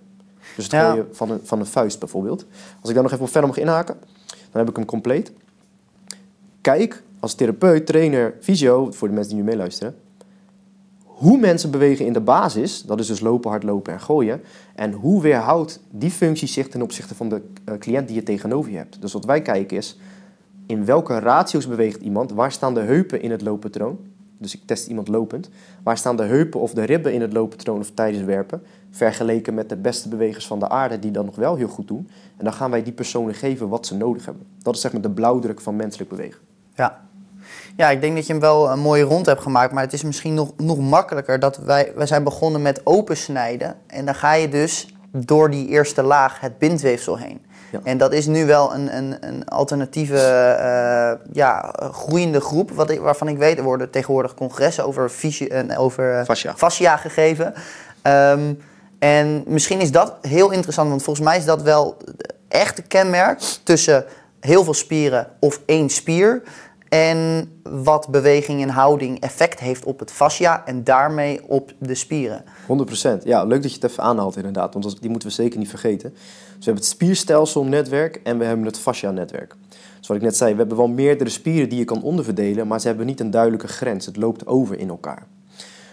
[0.57, 2.47] Dus het gooien van een, van een vuist bijvoorbeeld.
[2.81, 3.97] Als ik daar nog even op verder mag inhaken,
[4.27, 5.33] dan heb ik hem compleet.
[6.61, 9.95] Kijk als therapeut, trainer, fysio, voor de mensen die nu meeluisteren,
[11.17, 14.43] hoe mensen bewegen in de basis, dat is dus lopen, hardlopen en gooien,
[14.75, 18.71] en hoe weerhoudt die functie zich ten opzichte van de uh, cliënt die je tegenover
[18.71, 19.01] je hebt.
[19.01, 19.99] Dus wat wij kijken is,
[20.67, 23.99] in welke ratio's beweegt iemand, waar staan de heupen in het looppatroon
[24.39, 25.49] Dus ik test iemand lopend.
[25.83, 28.63] Waar staan de heupen of de ribben in het looppatroon of tijdens werpen?
[28.91, 32.09] Vergeleken met de beste bewegers van de aarde die dat nog wel heel goed doen.
[32.37, 34.47] En dan gaan wij die personen geven wat ze nodig hebben.
[34.63, 36.41] Dat is zeg maar de blauwdruk van menselijk bewegen.
[36.75, 37.06] Ja.
[37.77, 40.03] Ja, ik denk dat je hem wel een mooie rond hebt gemaakt, maar het is
[40.03, 43.75] misschien nog, nog makkelijker dat wij, wij zijn begonnen met opensnijden.
[43.87, 47.47] En dan ga je dus door die eerste laag het bindweefsel heen.
[47.73, 47.81] Ja.
[47.85, 52.71] En dat is nu wel een, een, een alternatieve, eh, ja, groeiende groep.
[52.71, 56.55] Wat ik, waarvan ik weet, er worden tegenwoordig congressen over, fysi- en over eh, Fascia.
[56.57, 57.55] fascia gegeven.
[58.03, 58.55] Ehm,
[58.99, 63.41] en misschien is dat heel interessant, want volgens mij is dat wel het echte kenmerk
[63.63, 64.05] tussen
[64.41, 66.43] heel veel spieren of één spier.
[66.89, 72.45] En wat beweging en houding effect heeft op het fascia en daarmee op de spieren.
[72.45, 73.23] 100%.
[73.25, 76.11] Ja, leuk dat je het even aanhaalt inderdaad, want die moeten we zeker niet vergeten.
[76.11, 76.21] Dus
[76.59, 79.55] we hebben het spierstelselnetwerk en we hebben het fascia-netwerk.
[79.99, 82.81] Dus wat ik net zei, we hebben wel meerdere spieren die je kan onderverdelen, maar
[82.81, 84.07] ze hebben niet een duidelijke grens.
[84.07, 85.27] Het loopt over in elkaar.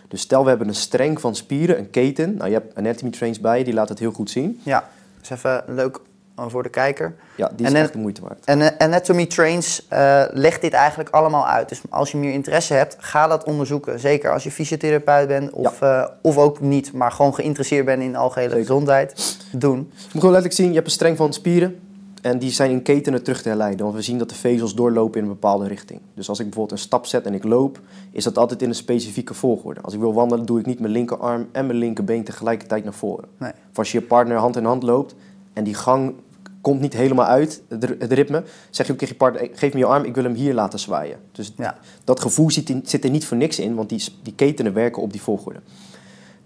[0.07, 2.35] Dus stel we hebben een streng van spieren, een keten.
[2.35, 4.59] Nou, je hebt anatomy trains bij je, die laat het heel goed zien.
[4.63, 5.99] Ja, dat is even leuk
[6.35, 7.15] voor de kijker.
[7.35, 8.45] Ja, die is En echt de moeite waard.
[8.45, 11.69] En eh, Anatomy Trains eh, legt dit eigenlijk allemaal uit.
[11.69, 13.99] Dus als je meer interesse hebt, ga dat onderzoeken.
[13.99, 18.11] Zeker als je fysiotherapeut bent of, eh, of ook niet, maar gewoon geïnteresseerd bent in
[18.11, 18.65] de algehele Zeker.
[18.65, 19.37] gezondheid.
[19.51, 19.77] Doen.
[19.77, 21.79] Je moet gewoon letterlijk zien, je hebt een streng van spieren.
[22.21, 23.83] En die zijn in ketenen terug te herleiden.
[23.83, 25.99] Want we zien dat de vezels doorlopen in een bepaalde richting.
[26.13, 27.79] Dus als ik bijvoorbeeld een stap zet en ik loop,
[28.11, 29.81] is dat altijd in een specifieke volgorde.
[29.81, 33.27] Als ik wil wandelen, doe ik niet mijn linkerarm en mijn linkerbeen tegelijkertijd naar voren.
[33.37, 33.51] Nee.
[33.71, 35.15] Of als je je partner hand in hand loopt
[35.53, 36.13] en die gang
[36.61, 39.73] komt niet helemaal uit, het ri- het ritme, zeg je ook tegen je partner, geef
[39.73, 41.19] me je arm, ik wil hem hier laten zwaaien.
[41.31, 41.77] Dus Ja.
[42.03, 45.01] dat gevoel zit, in- zit er niet voor niks in, want die, die ketenen werken
[45.01, 45.59] op die volgorde.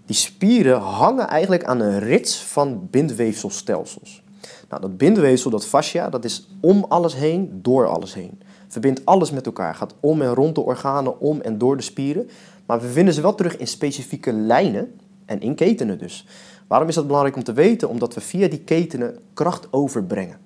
[0.06, 4.22] Die spieren hangen eigenlijk aan een rits van bindweefselstelsels.
[4.68, 8.40] Nou, dat bindweefsel, dat fascia, dat is om alles heen, door alles heen.
[8.68, 12.28] Verbindt alles met elkaar, gaat om en rond de organen, om en door de spieren.
[12.66, 16.26] Maar we vinden ze wel terug in specifieke lijnen en in ketenen dus.
[16.66, 17.88] Waarom is dat belangrijk om te weten?
[17.88, 20.38] Omdat we via die ketenen kracht overbrengen.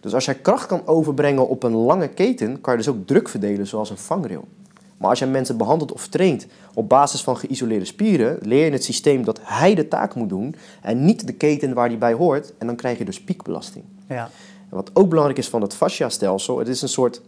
[0.00, 3.28] Dus als jij kracht kan overbrengen op een lange keten, kan je dus ook druk
[3.28, 4.48] verdelen zoals een vangrail.
[4.96, 8.84] Maar als jij mensen behandelt of traint op basis van geïsoleerde spieren, leer je het
[8.84, 12.52] systeem dat hij de taak moet doen en niet de keten waar die bij hoort.
[12.58, 13.84] En dan krijg je dus piekbelasting.
[14.08, 14.30] Ja.
[14.70, 17.20] En wat ook belangrijk is van het fasciastelsel, het is een soort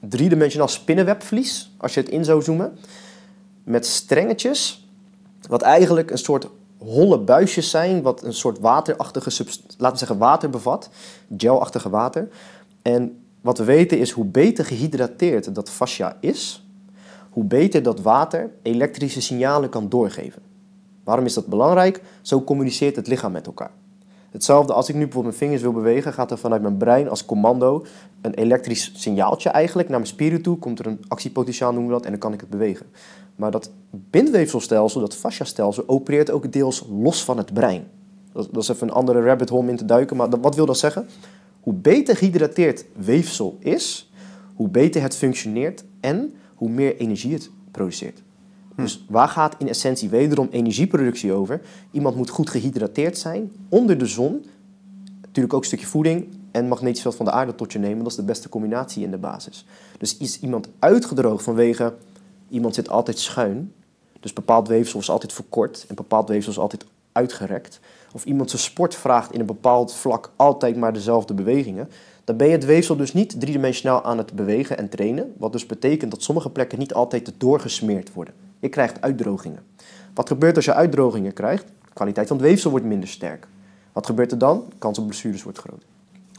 [0.00, 2.78] driedimensionaal spinnenwebvlies, als je het in zou zoomen,
[3.64, 4.88] met strengetjes,
[5.50, 9.44] wat eigenlijk een soort holle buisjes zijn, wat een soort waterachtige,
[9.78, 10.90] laten we zeggen water bevat,
[11.36, 12.28] gelachtige water.
[12.82, 16.66] En wat we weten is hoe beter gehydrateerd dat fascia is,
[17.30, 20.42] hoe beter dat water elektrische signalen kan doorgeven.
[21.04, 22.02] Waarom is dat belangrijk?
[22.22, 23.70] Zo communiceert het lichaam met elkaar.
[24.30, 27.24] Hetzelfde als ik nu bijvoorbeeld mijn vingers wil bewegen, gaat er vanuit mijn brein als
[27.24, 27.84] commando
[28.20, 30.58] een elektrisch signaaltje eigenlijk naar mijn spieren toe.
[30.58, 32.86] Komt er een actiepotentiaal noemen we dat en dan kan ik het bewegen.
[33.40, 37.84] Maar dat bindweefselstelsel, dat fasciastelsel, opereert ook deels los van het brein.
[38.32, 40.16] Dat, dat is even een andere rabbit hole om in te duiken.
[40.16, 41.06] Maar dat- wat wil dat zeggen?
[41.60, 44.10] Hoe beter gehydrateerd weefsel is,
[44.54, 48.22] hoe beter het functioneert en hoe meer energie het produceert.
[48.76, 51.60] Dus waar gaat in essentie wederom energieproductie over?
[51.90, 54.44] Iemand moet goed gehydrateerd zijn, onder de zon.
[55.20, 57.98] Natuurlijk ook een stukje voeding en magnetisch veld van de aarde tot je nemen.
[57.98, 59.66] Dat is de beste combinatie in de basis.
[59.98, 61.94] Dus is iemand uitgedroogd vanwege
[62.50, 63.72] iemand zit altijd schuin.
[64.20, 67.80] Dus bepaald weefsel is altijd verkort en bepaald weefsel is altijd uitgerekt.
[68.14, 71.88] Of iemand zijn sport vraagt in een bepaald vlak altijd maar dezelfde bewegingen.
[72.24, 75.34] Dan ben je het weefsel dus niet driedimensionaal aan het bewegen en trainen.
[75.38, 78.34] Wat dus betekent dat sommige plekken niet altijd doorgesmeerd worden.
[78.58, 79.62] Je krijgt uitdrogingen.
[80.14, 81.64] Wat gebeurt als je uitdrogingen krijgt?
[81.92, 83.48] Kwaliteit van het weefsel wordt minder sterk.
[83.92, 84.72] Wat gebeurt er dan?
[84.78, 85.84] Kans op blessures wordt groot.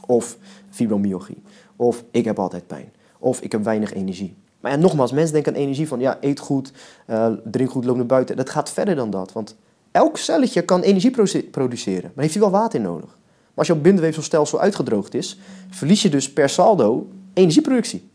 [0.06, 0.36] Of
[0.70, 1.42] fibromyalgie.
[1.76, 2.92] Of ik heb altijd pijn.
[3.18, 4.36] Of ik heb weinig energie.
[4.62, 6.72] Maar ja, nogmaals, mensen denken aan energie van ja, eet goed,
[7.06, 8.36] eh, drink goed, loop naar buiten.
[8.36, 9.32] Dat gaat verder dan dat.
[9.32, 9.56] Want
[9.90, 11.10] elk celletje kan energie
[11.50, 12.10] produceren.
[12.14, 13.08] Maar heeft hij wel water nodig.
[13.08, 15.38] Maar als jouw bindweefselstelsel uitgedroogd is,
[15.70, 18.10] verlies je dus per saldo energieproductie.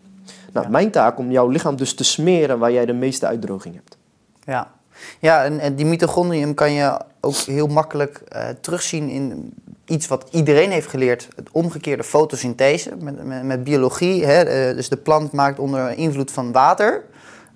[0.53, 0.71] Nou, Ja.
[0.71, 3.97] mijn taak om jouw lichaam dus te smeren waar jij de meeste uitdroging hebt.
[4.43, 4.71] Ja,
[5.19, 9.53] ja en, en die mitochondrium kan je ook heel makkelijk eh, terugzien in
[9.87, 11.27] iets wat iedereen heeft geleerd.
[11.35, 14.25] Het omgekeerde fotosynthese met, met, met biologie.
[14.25, 14.41] Hè?
[14.41, 17.03] Eh, dus de plant maakt onder invloed van water,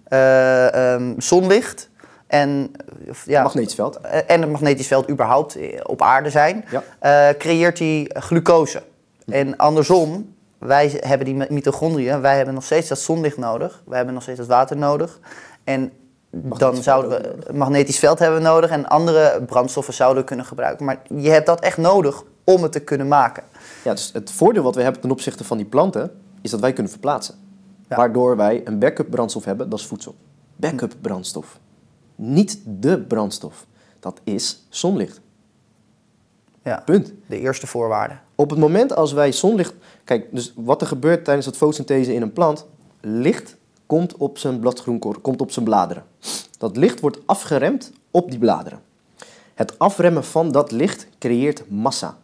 [0.04, 1.90] eh, ehm, zonlicht
[2.28, 2.72] en,
[3.08, 4.00] eh, ja, Magnetisch veld.
[4.02, 6.66] en het magnetisch veld überhaupt op aarde zijn,
[7.02, 7.34] Ja.
[7.34, 8.84] creëert hij glucose.
[9.26, 14.14] En andersom, wij hebben die mitochondriën, wij hebben nog steeds dat zonlicht nodig, wij hebben
[14.14, 15.20] nog steeds dat water nodig.
[15.64, 15.92] En
[16.32, 20.86] dan zouden we een magnetisch veld hebben nodig en andere brandstoffen zouden we kunnen gebruiken.
[20.86, 23.44] Maar je hebt dat echt nodig om het te kunnen maken.
[23.84, 26.74] Ja, dus het voordeel wat we hebben ten opzichte van die planten, is dat wij
[26.74, 27.36] kunnen verplaatsen.
[27.90, 27.96] Ja.
[27.96, 30.16] Waardoor wij een backup brandstof hebben, dat is voedsel.
[30.56, 31.60] backup brandstof.
[32.16, 33.66] Niet de brandstof.
[34.00, 35.22] Dat is zonlicht.
[36.64, 37.14] Ja, Punt.
[37.28, 38.14] de eerste voorwaarde.
[38.36, 39.74] Op het moment als wij zonlicht...
[40.04, 42.66] Kijk, dus wat er gebeurt tijdens het fotosynthese in een plant...
[43.04, 43.58] Licht
[43.92, 46.04] komt op zijn bladgroenkor, komt op zijn bladeren.
[46.58, 48.82] Dat licht wordt afgeremd op die bladeren.
[49.54, 52.18] Het afremmen van dat licht creëert massa.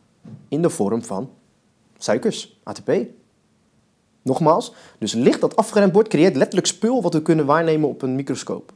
[0.47, 1.29] In de vorm van
[1.97, 2.91] suikers, ATP.
[4.21, 8.15] Nogmaals, dus licht dat afgeremd wordt creëert letterlijk spul wat we kunnen waarnemen op een
[8.15, 8.73] microscoop.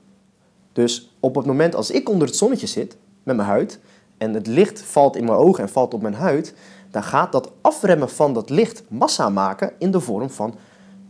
[0.74, 3.80] Dus op het moment als ik onder het zonnetje zit met mijn huid
[4.18, 6.54] en het licht valt in mijn ogen en valt op mijn huid,
[6.90, 10.56] dan gaat dat afremmen van dat licht massa maken in de vorm van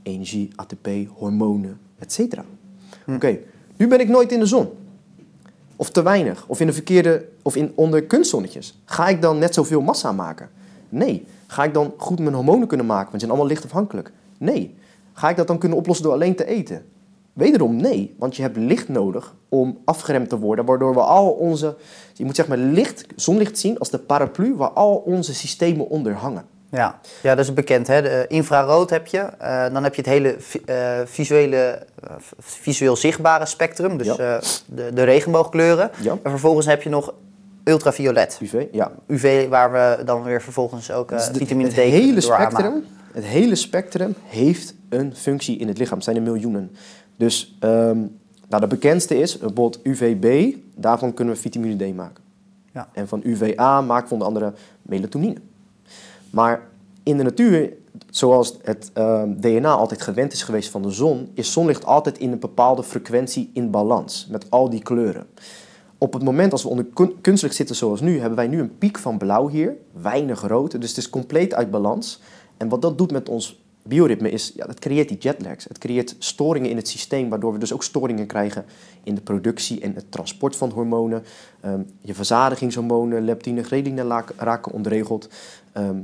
[0.03, 0.87] energie, ATP,
[1.17, 2.39] hormonen, etc.
[3.07, 3.39] Oké,
[3.77, 4.69] nu ben ik nooit in de zon.
[5.75, 8.79] Of te weinig, of in de verkeerde, of in, onder kunstzonnetjes.
[8.85, 10.49] Ga ik dan net zoveel massa maken?
[10.89, 11.25] Nee.
[11.47, 14.11] Ga ik dan goed mijn hormonen kunnen maken, want ze zijn allemaal lichtafhankelijk?
[14.37, 14.75] Nee.
[15.13, 16.85] Ga ik dat dan kunnen oplossen door alleen te eten?
[17.33, 21.75] Wederom nee, want je hebt licht nodig om afgeremd te worden, waardoor we al onze,
[22.13, 26.13] je moet zeg maar licht, zonlicht zien als de paraplu waar al onze systemen onder
[26.13, 26.45] hangen.
[26.71, 26.99] Ja.
[27.23, 27.87] ja, dat is bekend.
[27.87, 28.01] Hè?
[28.01, 29.17] De infrarood heb je.
[29.19, 31.55] Eh, dan heb je het hele eh, visuele,
[32.03, 33.97] eh, visueel zichtbare spectrum.
[33.97, 34.17] Dus Ja.
[34.35, 35.91] eh, de, de regenboogkleuren.
[36.01, 36.11] Ja.
[36.23, 37.13] En vervolgens heb je nog
[37.63, 38.37] ultraviolet.
[38.41, 38.91] UV, ja.
[39.07, 42.51] UV, waar we dan weer vervolgens ook eh, Dus de- vitamine D het hele aanmaken.
[42.51, 45.95] spectrum, het hele spectrum heeft een functie in het lichaam.
[45.95, 46.75] Het zijn er miljoenen.
[47.17, 47.97] Dus ehm,
[48.49, 50.55] nou, de bekendste is bijvoorbeeld UVB.
[50.75, 52.23] Daarvan kunnen we vitamine D maken.
[52.73, 52.87] Ja.
[52.93, 55.35] En van UVA maken we onder andere melatonine.
[56.31, 56.67] Maar
[57.03, 57.73] in de natuur,
[58.09, 62.31] zoals het ehm, DNA altijd gewend is geweest van de zon, is zonlicht altijd in
[62.31, 65.27] een bepaalde frequentie in balans met al die kleuren.
[65.97, 68.77] Op het moment als we onder kun- kunstlicht zitten zoals nu, hebben wij nu een
[68.77, 72.21] piek van blauw hier, weinig rood, dus het is compleet uit balans.
[72.57, 75.63] En wat dat doet met ons bioritme is, ja, dat creëert die jetlags.
[75.63, 78.65] Het creëert storingen in het systeem, waardoor we dus ook storingen krijgen
[79.03, 81.23] in de productie en het transport van hormonen.
[81.61, 85.29] Ehm, je verzadigingshormonen, leptine, ghreline raken ontregeld.
[85.71, 85.97] Ehm,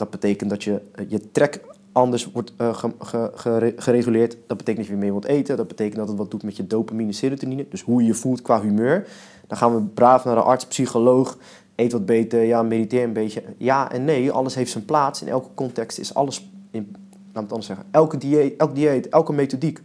[0.00, 1.60] dat betekent dat je, eh, je trek
[1.92, 4.36] anders wordt eh, ge- ge- gere- gereguleerd.
[4.46, 5.56] Dat betekent dat je weer meer wilt eten.
[5.56, 7.66] Dat betekent dat het wat doet met je dopamine, serotonine.
[7.70, 9.08] Dus hoe je je voelt qua humeur.
[9.46, 11.38] Dan gaan we braaf naar de arts, psycholoog.
[11.74, 13.42] Eet wat beter, ja, mediteer een beetje.
[13.56, 15.22] Ja en nee, alles heeft zijn plaats.
[15.22, 16.96] In elke context is alles, in,
[17.32, 19.82] het anders zeggen, elke dieet, elk dieet, elke methodiek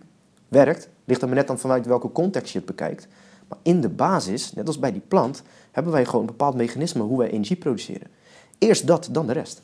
[0.47, 0.89] werkt.
[1.05, 3.07] Ligt er maar net aan vanuit welke context je het bekijkt.
[3.47, 7.01] Maar in de basis, net als bij die plant, hebben wij gewoon een bepaald mechanisme
[7.01, 8.07] hoe wij energie produceren.
[8.57, 9.61] Eerst dat, dan de rest.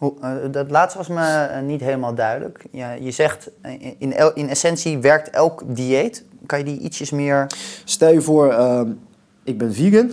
[0.00, 2.64] Eh, dat laatste was me eh, niet helemaal duidelijk.
[2.70, 6.24] Ja, je zegt, eh, in, in essentie werkt elk dieet.
[6.46, 7.46] Kan je die ietsjes meer...
[7.84, 8.92] Stel je voor, ehm,
[9.42, 10.12] ik ben vegan,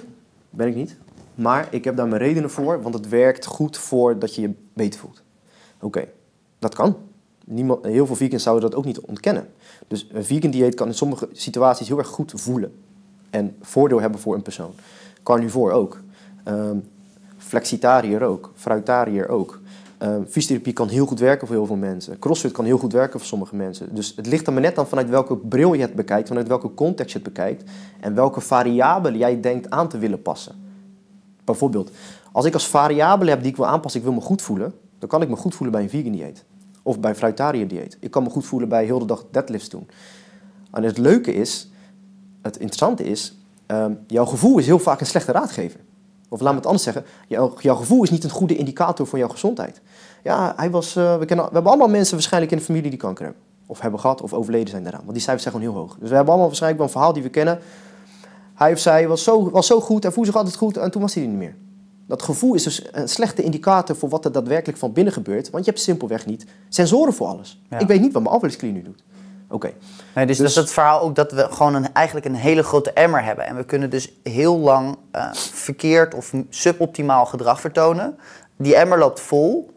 [0.50, 0.96] ben ik niet.
[1.36, 4.54] Maar ik heb daar mijn redenen voor, want het werkt goed voor dat je je
[4.74, 5.24] beter voelt.
[5.80, 6.08] Oké,
[6.60, 6.98] dat kan.
[7.46, 9.48] Niemand, heel veel vegans zouden dat ook niet ontkennen.
[9.88, 12.74] Dus een vegan dieet kan in sommige situaties heel erg goed voelen.
[13.30, 14.74] En voordeel hebben voor een persoon.
[15.24, 16.02] Carnivore ook.
[16.44, 16.78] Ehm
[17.52, 18.52] flexitariër ook.
[18.56, 19.60] Fruitariër ook.
[20.02, 22.20] Ehm fysiotherapie kan heel goed werken voor heel veel mensen.
[22.20, 23.96] Crossfit kan heel goed werken voor sommige mensen.
[23.96, 26.74] Dus het ligt er maar net aan vanuit welke bril je het bekijkt, vanuit welke
[26.74, 30.56] context je het bekijkt en welke variabelen jij denkt aan te willen passen.
[31.44, 31.92] Bijvoorbeeld,
[32.32, 35.10] als ik als variabele heb die ik wil aanpassen, ik wil me goed voelen, dan
[35.10, 36.44] kan ik me goed voelen bij een vegan dieet.
[36.84, 37.98] Of bij een fruitariër dieet.
[38.00, 39.88] Ik kan me goed voelen bij heel de dag deadlifts doen.
[40.72, 41.72] En het leuke is,
[42.42, 45.80] het interessante is, ehm, jouw gevoel is heel vaak een slechte raadgever.
[46.32, 49.20] Of laat me het anders zeggen, jouw, jouw gevoel is niet een goede indicator voor
[49.20, 49.82] jouw gezondheid.
[50.24, 53.00] Ja, hij was, eh, we, kennen, we hebben allemaal mensen waarschijnlijk in de familie die
[53.00, 53.42] kanker hebben.
[53.66, 55.02] Of hebben gehad of overleden zijn daaraan.
[55.02, 55.98] Want die cijfers zijn gewoon heel hoog.
[56.00, 57.60] Dus we hebben allemaal waarschijnlijk wel een verhaal die we kennen.
[58.54, 61.02] Hij of zij was zo, was zo goed, hij voelde zich altijd goed en toen
[61.02, 61.56] was hij er niet meer.
[62.08, 65.50] Dat gevoel is dus een slechte indicator voor wat er daadwerkelijk van binnen gebeurt.
[65.50, 67.62] Want je hebt simpelweg niet sensoren voor alles.
[67.70, 67.80] Ja.
[67.80, 69.04] Ik weet niet wat mijn afwaskliniek nu doet.
[69.52, 69.74] Oké,
[70.16, 72.64] Nee, dus, Dus- dat is het verhaal ook dat we gewoon een, eigenlijk een hele
[72.64, 73.46] grote emmer hebben.
[73.46, 78.18] En we kunnen dus heel lang eh, verkeerd of suboptimaal gedrag vertonen.
[78.58, 79.70] Die emmer loopt vol.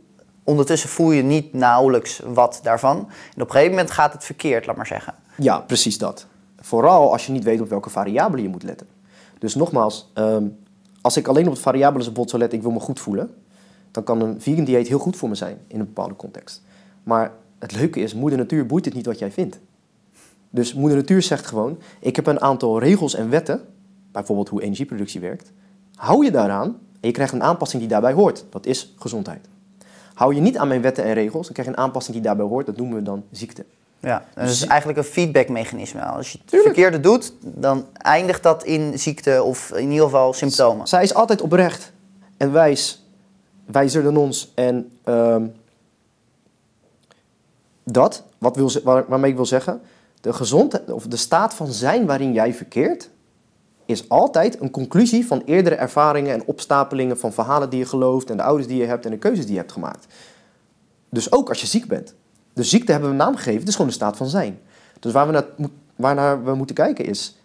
[0.44, 2.96] Ondertussen voel je niet nauwelijks wat daarvan.
[2.96, 5.14] En op een gegeven moment gaat het verkeerd, laat maar zeggen.
[5.36, 6.26] Ja, precies dat.
[6.60, 8.86] Vooral als je niet weet op welke variabelen je moet letten.
[9.38, 10.44] Dus nogmaals, ehm,
[11.00, 13.34] als ik alleen op het variabele bot zou letten, ik wil me goed voelen,
[13.90, 16.62] dan kan een vegan dieet heel goed voor me zijn in een bepaalde context.
[17.02, 17.32] Maar
[17.64, 19.58] het leuke is, moeder natuur boeit het niet wat jij vindt.
[20.50, 23.60] Dus moeder natuur zegt gewoon, ik heb een aantal regels en wetten,
[24.12, 25.52] bijvoorbeeld hoe energieproductie werkt.
[25.94, 26.66] Hou je daaraan
[27.00, 28.44] en je krijgt een aanpassing die daarbij hoort.
[28.50, 29.48] Dat is gezondheid.
[30.14, 32.46] Hou je niet aan mijn wetten en regels, dan krijg je een aanpassing die daarbij
[32.46, 32.66] hoort.
[32.66, 33.64] Dat noemen we dan ziekte.
[34.00, 36.02] Ja, en dat is eigenlijk een feedbackmechanisme.
[36.04, 36.74] Als je het Tuurlijk.
[36.74, 40.86] verkeerde doet, dan eindigt dat in ziekte of in ieder geval symptomen.
[40.86, 41.92] Zij is altijd oprecht
[42.36, 43.06] en wijs,
[43.64, 44.52] wijzer dan ons.
[44.54, 45.46] En ehm,
[47.84, 49.80] dat, wat wil waar, waarmee ik wil zeggen,
[50.20, 53.10] De gezondheid, of de staat van zijn waarin jij verkeert,
[53.86, 58.36] is altijd een conclusie van eerdere ervaringen en opstapelingen van verhalen die je gelooft en
[58.36, 60.06] de ouders die je hebt en de keuzes die je hebt gemaakt.
[61.08, 62.14] Dus ook als je ziek bent.
[62.52, 64.60] De ziekte hebben we een naam gegeven, het is gewoon de staat van zijn.
[65.00, 65.44] Dus waar we naar,
[65.96, 67.36] waarnaar we moeten kijken is,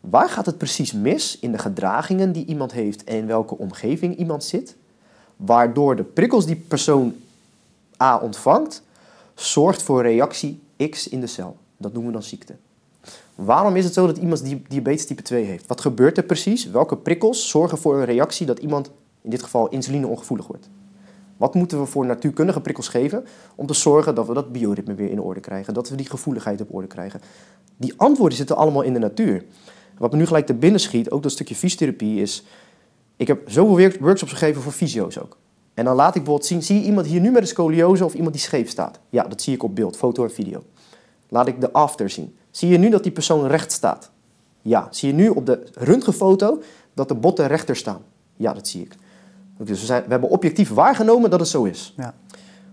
[0.00, 4.16] waar gaat het precies mis in de gedragingen die iemand heeft en in welke omgeving
[4.16, 4.76] iemand zit,
[5.36, 7.14] waardoor de prikkels die persoon
[8.02, 8.82] A ontvangt,
[9.40, 11.56] zorgt voor reactie X in de cel.
[11.76, 12.54] Dat noemen we dan ziekte.
[13.34, 15.66] Waarom is het zo dat iemand diabetes type 2 heeft?
[15.66, 16.70] Wat gebeurt er precies?
[16.70, 18.90] Welke prikkels zorgen voor een reactie dat iemand,
[19.22, 20.68] in dit geval insulineongevoelig wordt?
[21.36, 23.24] Wat moeten we voor natuurkundige prikkels geven
[23.54, 26.60] om te zorgen dat we dat bioritme weer in orde krijgen, dat we die gevoeligheid
[26.60, 27.20] op orde krijgen?
[27.76, 29.44] Die antwoorden zitten allemaal in de natuur.
[29.98, 32.44] Wat me nu gelijk te binnen schiet, ook dat stukje fysiotherapie, is...
[33.16, 35.36] Ik heb zoveel workshops gegeven voor fysio's ook.
[35.78, 38.14] En dan laat ik bijvoorbeeld zien, zie je iemand hier nu met een scoliose of
[38.14, 38.98] iemand die scheef staat?
[39.10, 40.62] Ja, dat zie ik op beeld, foto en video.
[41.28, 42.36] Laat ik de after zien.
[42.50, 44.10] Zie je nu dat die persoon recht staat?
[44.62, 44.88] Ja.
[44.90, 46.62] Zie je nu op de röntgenfoto
[46.94, 48.02] dat de botten rechter staan?
[48.36, 48.94] Ja, dat zie ik.
[49.58, 51.94] Dus we, zijn, we hebben objectief waargenomen dat het zo is.
[51.96, 52.14] Ja.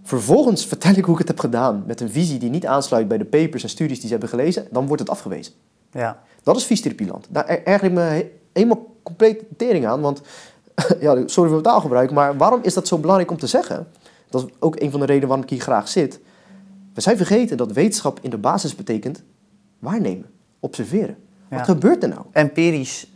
[0.03, 3.17] Vervolgens vertel ik hoe ik het heb gedaan met een visie die niet aansluit bij
[3.17, 4.67] de papers en studies die ze hebben gelezen.
[4.71, 5.53] Dan wordt het afgewezen.
[5.91, 6.21] Ja.
[6.43, 7.27] Dat is fysiotherapieland.
[7.29, 10.01] Daar erger ik me helemaal compleet tering aan.
[10.01, 10.21] Want,
[10.99, 13.87] ja, sorry voor het taalgebruik, maar waarom is dat zo belangrijk om te zeggen?
[14.29, 16.19] Dat is ook een van de redenen waarom ik hier graag zit.
[16.93, 19.23] We zijn vergeten dat wetenschap in de basis betekent
[19.79, 21.17] waarnemen, observeren.
[21.49, 22.21] Wat gebeurt er nou?
[22.31, 23.07] Empirisch.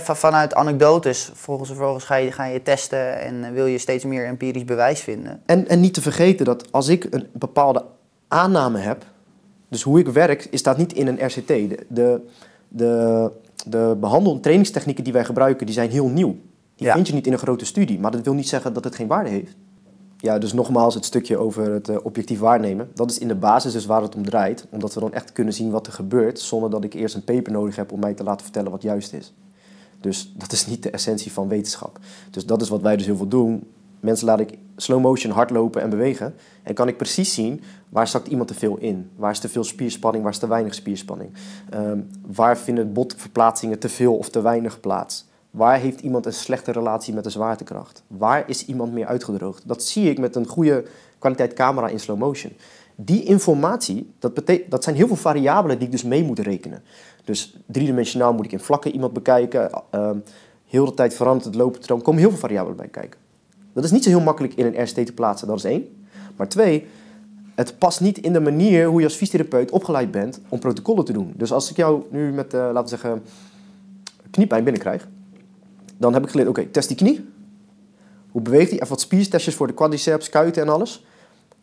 [0.00, 4.64] vanuit anekdotes, volgens, vervolgens ga je, ga je testen en wil je steeds meer empirisch
[4.64, 5.42] bewijs vinden.
[5.46, 7.84] En, en niet te vergeten dat als ik een bepaalde
[8.28, 9.04] aanname heb,
[9.68, 11.46] dus hoe ik werk, is dat niet in een RCT.
[11.46, 12.20] De, de,
[12.68, 13.30] de,
[13.66, 16.36] de behandel- en trainingstechnieken die wij gebruiken, die zijn heel nieuw.
[16.76, 18.94] Die vind je niet in een grote studie, maar dat wil niet zeggen dat het
[18.94, 19.56] geen waarde heeft.
[20.16, 22.90] Ja, dus nogmaals het stukje over het uh, objectief waarnemen.
[22.94, 24.66] Dat is in de basis dus waar het om draait.
[24.70, 26.38] Omdat we dan echt kunnen zien wat er gebeurt...
[26.40, 29.12] zonder dat ik eerst een paper nodig heb om mij te laten vertellen wat juist
[29.12, 29.34] is.
[30.00, 31.98] Dus dat is niet de essentie van wetenschap.
[32.30, 33.66] Dus dat is wat wij dus heel veel doen.
[34.00, 36.34] Mensen laat ik slow motion hardlopen en bewegen.
[36.62, 39.10] En kan ik precies zien waar zakt iemand te veel in.
[39.16, 41.30] Waar is te veel spierspanning, waar is te weinig spierspanning.
[41.74, 45.26] Um, waar vinden botverplaatsingen te veel of te weinig plaats.
[45.54, 48.02] Waar heeft iemand een slechte relatie met de zwaartekracht?
[48.06, 49.62] Waar is iemand meer uitgedroogd?
[49.68, 50.84] Dat zie ik met een goede
[51.18, 52.52] kwaliteit camera in slow motion.
[52.94, 56.82] Die informatie, dat, dat zijn heel veel variabelen die ik dus mee moet rekenen.
[57.24, 59.70] Dus driedimensionaal moet ik in vlakken iemand bekijken.
[59.94, 60.10] Uh,
[60.66, 61.98] heel de tijd verandert het looppatroon.
[61.98, 63.20] Er komen heel veel variabelen bij kijken.
[63.72, 66.04] Dat is niet zo heel makkelijk in een RCT te plaatsen, dat is één.
[66.36, 66.86] Maar twee,
[67.54, 71.12] het past niet in de manier hoe je als fysiotherapeut opgeleid bent om protocollen te
[71.12, 71.32] doen.
[71.36, 73.22] Dus als ik jou nu met, uh, laten we zeggen,
[74.30, 75.08] kniepijn binnenkrijg
[75.96, 77.28] dan heb ik geleerd, oké, test die knie.
[78.30, 78.78] Hoe beweegt hij?
[78.78, 81.04] Even wat spiertestjes voor de quadriceps, kuiten en alles.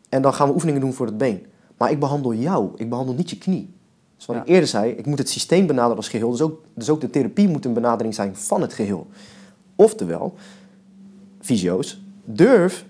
[0.08, 1.46] En dan gaan we oefeningen doen voor het been.
[1.76, 3.74] Maar ik behandel jou, ik behandel niet je knie.
[4.16, 6.30] Dus wat ik eerder zei, ik moet het systeem benaderen als geheel.
[6.30, 9.06] Dus ook, dus ook de therapie moet een benadering zijn van het geheel.
[9.76, 10.34] Oftewel,
[11.40, 12.84] fysio's, durf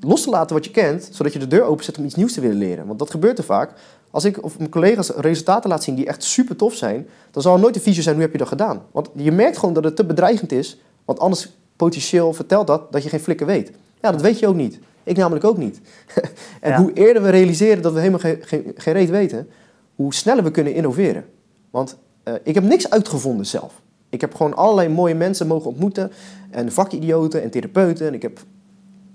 [0.00, 2.40] los te laten wat je kent, zodat je de deur openzet om iets nieuws te
[2.40, 2.86] willen leren.
[2.86, 3.72] Want dat gebeurt er vaak.
[4.10, 7.54] Als ik of mijn collega's resultaten laat zien die echt super tof zijn, dan zal
[7.54, 8.82] er nooit een visio zijn, hoe heb je dat gedaan?
[8.92, 13.02] Want je merkt gewoon dat het te bedreigend is, want anders potentieel vertelt dat dat
[13.02, 13.72] je geen flikker weet.
[14.00, 14.78] Ja, dat weet je ook niet.
[15.04, 15.80] Ik namelijk ook niet.
[16.60, 19.48] en hoe eerder we realiseren dat we helemaal geen, geen, geen reet weten,
[19.94, 21.24] hoe sneller we kunnen innoveren.
[21.70, 23.72] Want uh, ik heb niks uitgevonden zelf.
[24.08, 26.12] Ik heb gewoon allerlei mooie mensen mogen ontmoeten.
[26.50, 28.06] En vakidioten en therapeuten.
[28.06, 28.40] En ik heb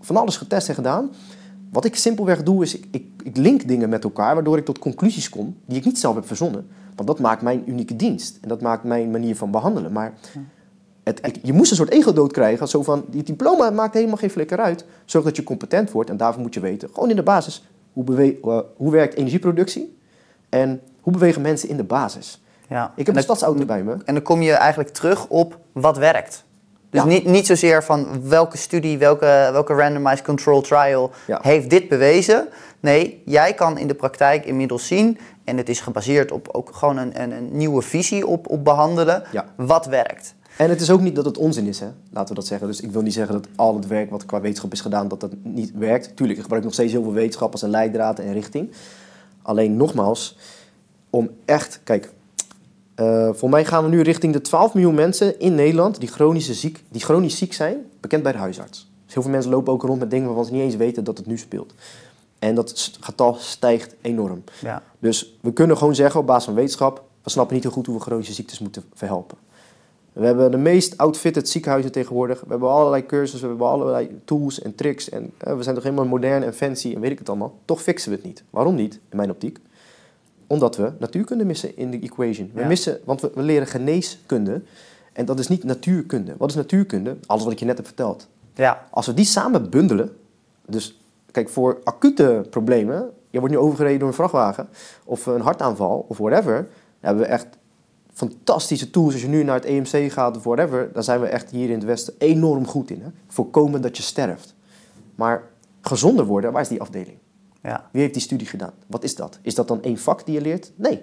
[0.01, 1.11] van alles getest en gedaan.
[1.71, 4.79] Wat ik simpelweg doe, is ik, ik, ik, link dingen met elkaar, waardoor ik tot
[4.79, 6.67] conclusies kom die ik niet zelf heb verzonnen.
[6.95, 8.37] Want dat maakt mijn unieke dienst.
[8.41, 9.91] En dat maakt mijn manier van behandelen.
[9.91, 10.13] Maar
[11.03, 12.67] het, je moest een soort ego-dood krijgen.
[12.67, 14.85] Zo van, die diploma maakt helemaal geen flikker uit.
[15.05, 16.09] Zorg dat je competent wordt.
[16.09, 19.97] En daarvoor moet je weten, gewoon in de basis, hoe, bewe uh, hoe werkt energieproductie?
[20.49, 22.41] En hoe bewegen mensen in de basis?
[22.69, 22.93] Ja.
[22.95, 23.97] Ik heb een stadsauto bij me.
[24.05, 26.43] En dan kom je eigenlijk terug op wat werkt.
[26.91, 32.47] Dus niet, niet zozeer van welke studie, welke, welke randomized control trial heeft dit bewezen.
[32.79, 36.97] Nee, jij kan in de praktijk inmiddels zien, en het is gebaseerd op ook gewoon
[36.97, 39.23] een, een, een nieuwe visie op, op behandelen,
[39.55, 40.35] wat werkt.
[40.57, 41.87] En het is ook niet dat het onzin is, hè?
[42.11, 42.67] laten we dat zeggen.
[42.67, 45.19] Dus ik wil niet zeggen dat al het werk wat qua wetenschap is gedaan, dat
[45.19, 46.15] dat niet werkt.
[46.15, 48.71] Tuurlijk, ik gebruik nog steeds heel veel wetenschap als een leidraad en richting.
[49.41, 50.37] Alleen nogmaals,
[51.09, 52.11] om echt, kijk,
[52.95, 56.53] uh, voor mij gaan we nu richting de 12 miljoen mensen in Nederland die, chronische
[56.53, 58.89] ziek, die chronisch ziek zijn, bekend bij de huisarts.
[59.05, 61.17] Dus heel veel mensen lopen ook rond met dingen waarvan ze niet eens weten dat
[61.17, 61.73] het nu speelt.
[62.39, 64.43] En dat getal stijgt enorm.
[64.61, 64.83] Ja.
[64.99, 67.95] Dus we kunnen gewoon zeggen op basis van wetenschap, we snappen niet heel goed hoe
[67.95, 69.37] we chronische ziektes moeten verhelpen.
[70.13, 72.41] We hebben de meest outfitted ziekenhuizen tegenwoordig.
[72.41, 75.09] We hebben allerlei cursussen, we hebben allerlei tools en tricks.
[75.09, 77.59] En eh, we zijn toch helemaal modern en fancy en weet ik het allemaal.
[77.65, 78.43] Toch fixen we het niet.
[78.49, 79.59] Waarom niet, in mijn optiek?
[80.51, 82.51] Omdat we natuurkunde missen in de equation.
[82.53, 82.67] We Ja.
[82.67, 84.61] missen, want we, we leren geneeskunde.
[85.13, 86.35] En dat is niet natuurkunde.
[86.37, 87.17] Wat is natuurkunde?
[87.25, 88.27] Alles wat ik je net heb verteld.
[88.53, 90.09] Ja, Als we die samen bundelen,
[90.65, 94.69] dus kijk, voor acute problemen, je wordt nu overgereden door een vrachtwagen
[95.05, 96.65] of een hartaanval of whatever, dan
[96.99, 97.47] hebben we echt
[98.13, 99.13] fantastische tools.
[99.13, 101.75] Als je nu naar het EMC gaat of whatever, dan zijn we echt hier in
[101.75, 103.01] het Westen enorm goed in.
[103.01, 103.09] Hè?
[103.27, 104.55] Voorkomen dat je sterft.
[105.15, 105.43] Maar
[105.81, 107.17] gezonder worden, waar is die afdeling?
[107.63, 108.73] Ja, Wie heeft die studie gedaan?
[108.87, 109.39] Wat is dat?
[109.41, 110.71] Is dat dan één vak die je leert?
[110.75, 111.01] Nee.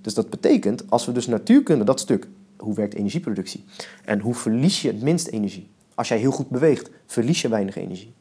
[0.00, 3.64] Dus dat betekent, als we dus natuurkunde, dat stuk, hoe werkt energieproductie?
[4.04, 5.70] En hoe verlies je het minst energie?
[5.94, 8.14] Als jij heel goed beweegt, verlies je weinig energie.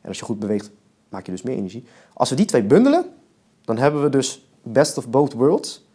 [0.00, 0.70] En als je goed beweegt,
[1.08, 1.84] maak je dus meer energie.
[2.12, 3.04] Als we die twee bundelen,
[3.64, 5.86] dan hebben we dus best of both worlds.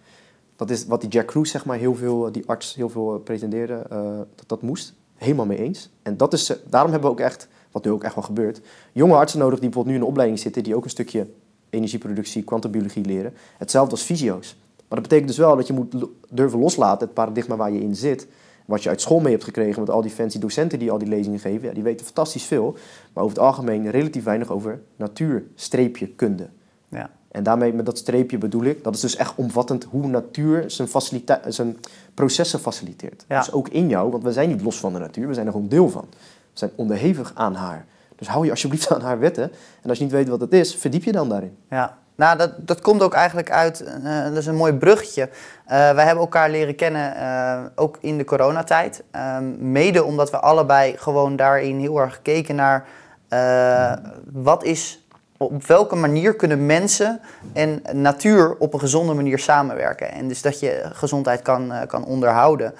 [0.56, 3.24] Dat is wat die Jack Kruse, zeg maar, heel veel, die arts heel veel eh,
[3.24, 4.94] pretendeerde, eh, dat dat moest.
[5.16, 5.90] Helemaal mee eens.
[6.02, 8.62] En dat is, eh, daarom hebben we ook echt, wat nu ook echt wel gebeurt,
[8.92, 11.28] jonge artsen nodig die bijvoorbeeld nu in een opleiding zitten, die ook een stukje
[11.70, 13.34] energieproductie, kwantumbiologie leren.
[13.58, 14.56] Hetzelfde als fysio's.
[14.78, 15.96] Maar dat betekent dus wel dat je moet
[16.30, 18.28] durven loslaten, het paradigma waar je in zit.
[18.66, 21.08] Wat je uit school mee hebt gekregen met al die fancy docenten die al die
[21.08, 21.68] lezingen geven.
[21.68, 22.78] Ja, die weten fantastisch veel.
[23.14, 26.50] Maar over het algemeen relatief weinig over natuur-kunde.
[26.90, 30.72] ja, En daarmee met dat streepje bedoel ik, dat is dus echt omvattend hoe natuur
[30.72, 30.90] zijn,
[31.48, 31.78] zijn
[32.14, 33.26] processen faciliteert.
[33.28, 33.40] Ja.
[33.40, 35.52] Dus ook in jou, want we zijn niet los van de natuur, we zijn er
[35.52, 36.06] gewoon deel van.
[36.58, 37.86] Zijn onderhevig aan haar.
[38.16, 39.52] Dus hou je alsjeblieft aan haar wetten.
[39.82, 41.58] En als je niet weet wat het is, verdiep je dan daarin.
[41.70, 41.98] ja.
[42.18, 45.30] Nou, dat, dat komt ook eigenlijk uit, eh, dat is een mooi bruggetje.
[45.66, 49.04] Eh, wij hebben elkaar leren kennen, eh, ook in de coronatijd.
[49.12, 52.86] Ehm, mede omdat we allebei gewoon daarin heel erg gekeken naar...
[54.32, 55.07] wat is,
[55.38, 57.20] op welke manier kunnen mensen
[57.54, 60.12] en natuur op een gezonde manier samenwerken.
[60.12, 62.74] En dus dat je gezondheid kan, eh, kan onderhouden.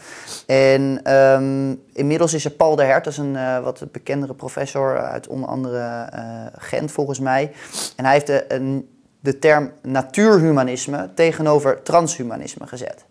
[0.46, 4.98] En ehm, inmiddels is er Paul de Hert, dat is een eh, wat bekendere professor
[4.98, 6.22] uit onder andere eh,
[6.58, 7.52] Gent volgens mij.
[7.96, 8.84] En hij heeft de,
[9.20, 13.06] de term natuurhumanisme tegenover transhumanisme gezet.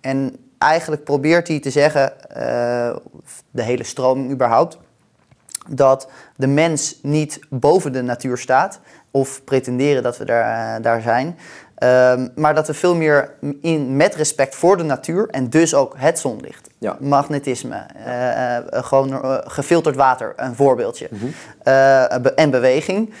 [0.00, 2.12] En eigenlijk probeert hij te zeggen,
[3.50, 4.78] de hele stroming überhaupt,
[5.68, 8.80] dat de mens niet boven de natuur staat
[9.10, 11.38] of pretenderen dat we daar, eh, daar zijn.
[11.74, 15.94] Ehm, maar dat we veel meer in, met respect voor de natuur en dus ook
[15.96, 16.96] het zonlicht, Ja.
[17.00, 21.24] magnetisme, eh, eh, gewoon gefilterd water, een voorbeeldje, Mhm.
[22.22, 23.12] be- en beweging,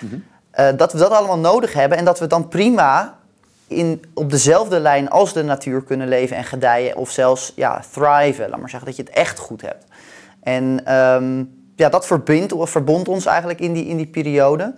[0.50, 3.18] eh, dat we dat allemaal nodig hebben en dat we dan prima
[3.66, 8.48] in, op dezelfde lijn als de natuur kunnen leven en gedijen of zelfs ja, thriven,
[8.50, 9.84] laat maar zeggen, dat je het echt goed hebt.
[10.42, 11.44] En ehm,
[11.80, 14.74] ja, dat verbindt, of verbond ons eigenlijk in die, in die periode.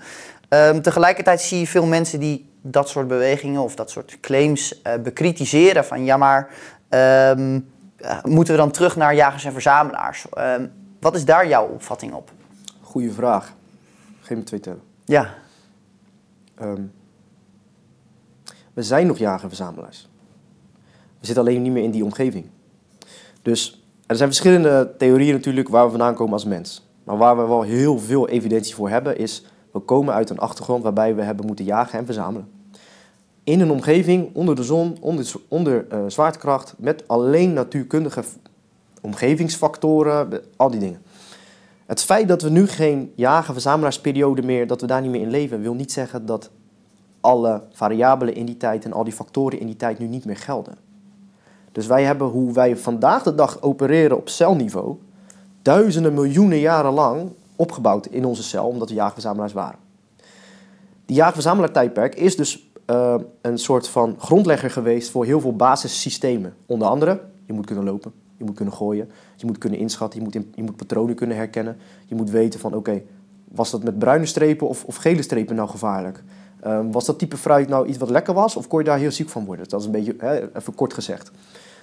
[0.49, 4.95] Ehm, tegelijkertijd zie je veel mensen die dat soort bewegingen of dat soort claims eh,
[5.03, 5.85] bekritiseren.
[5.85, 6.49] Van ja, maar
[6.89, 7.61] ehm,
[7.97, 10.27] eh, moeten we dan terug naar jagers en verzamelaars?
[10.33, 10.67] Ehm,
[11.01, 12.31] wat is daar jouw opvatting op?
[12.81, 13.53] Goeie vraag.
[14.21, 14.83] Geef me twee tellen.
[15.05, 15.35] Ja,
[18.73, 20.09] we zijn nog jager en verzamelaars.
[21.21, 22.47] We zitten alleen niet meer in die omgeving.
[23.43, 26.92] Dus er zijn verschillende theorieën natuurlijk waar we vandaan komen als mens.
[27.05, 29.45] Maar waar we wel heel veel evidentie voor hebben is...
[29.71, 32.49] we komen uit een achtergrond waarbij we hebben moeten jagen en verzamelen.
[33.45, 36.75] In een omgeving, onder de zon, onder, onder eh, zwaartekracht...
[36.79, 38.23] met alleen natuurkundige
[39.01, 41.03] omgevingsfactoren, al die dingen.
[41.87, 45.61] Het feit dat we nu geen jagen-verzamelaarsperiode meer, dat we daar niet meer in leven,
[45.61, 46.51] wil niet zeggen dat
[47.21, 50.37] alle variabelen in die tijd en al die factoren in die tijd nu niet meer
[50.37, 50.75] gelden.
[51.73, 54.97] Dus wij hebben hoe wij vandaag de dag opereren op celniveau,
[55.63, 59.79] duizenden miljoenen jaren lang opgebouwd in onze cel, omdat we jagen-verzamelaars waren.
[61.07, 66.55] Die jagen-verzamelaar-tijdperk is dus eh, een soort van grondlegger geweest voor heel veel basissystemen.
[66.67, 70.25] Onder andere, je moet kunnen lopen, je moet kunnen gooien, je moet kunnen inschatten, je
[70.25, 71.77] moet, je moet patronen kunnen herkennen.
[72.07, 73.03] Je moet weten van, oké,
[73.49, 76.23] was dat met bruine strepen of, of gele strepen nou gevaarlijk?
[76.61, 79.11] Ehm, was dat type fruit nou iets wat lekker was of kon je daar heel
[79.11, 79.69] ziek van worden?
[79.69, 81.31] Dat is een beetje, hè, even kort gezegd.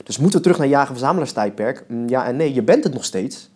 [0.04, 1.86] Dus moeten we terug naar jagen-verzamelaarstijdperk?
[1.88, 3.50] Mm, Ja en nee, je bent het nog steeds.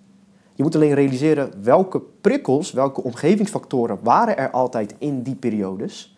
[0.55, 6.17] Je moet alleen realiseren welke prikkels, welke omgevingsfactoren waren er altijd in die periodes.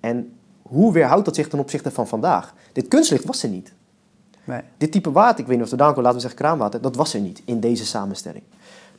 [0.00, 0.32] En
[0.62, 2.54] hoe weerhoudt dat zich ten opzichte van vandaag?
[2.72, 3.72] Dit kunstlicht was er niet.
[4.44, 4.60] nee.
[4.76, 6.96] Dit type water, ik weet niet of het vandaan komt, laten we zeggen kraanwater, dat
[6.96, 8.42] was er niet in deze samenstelling.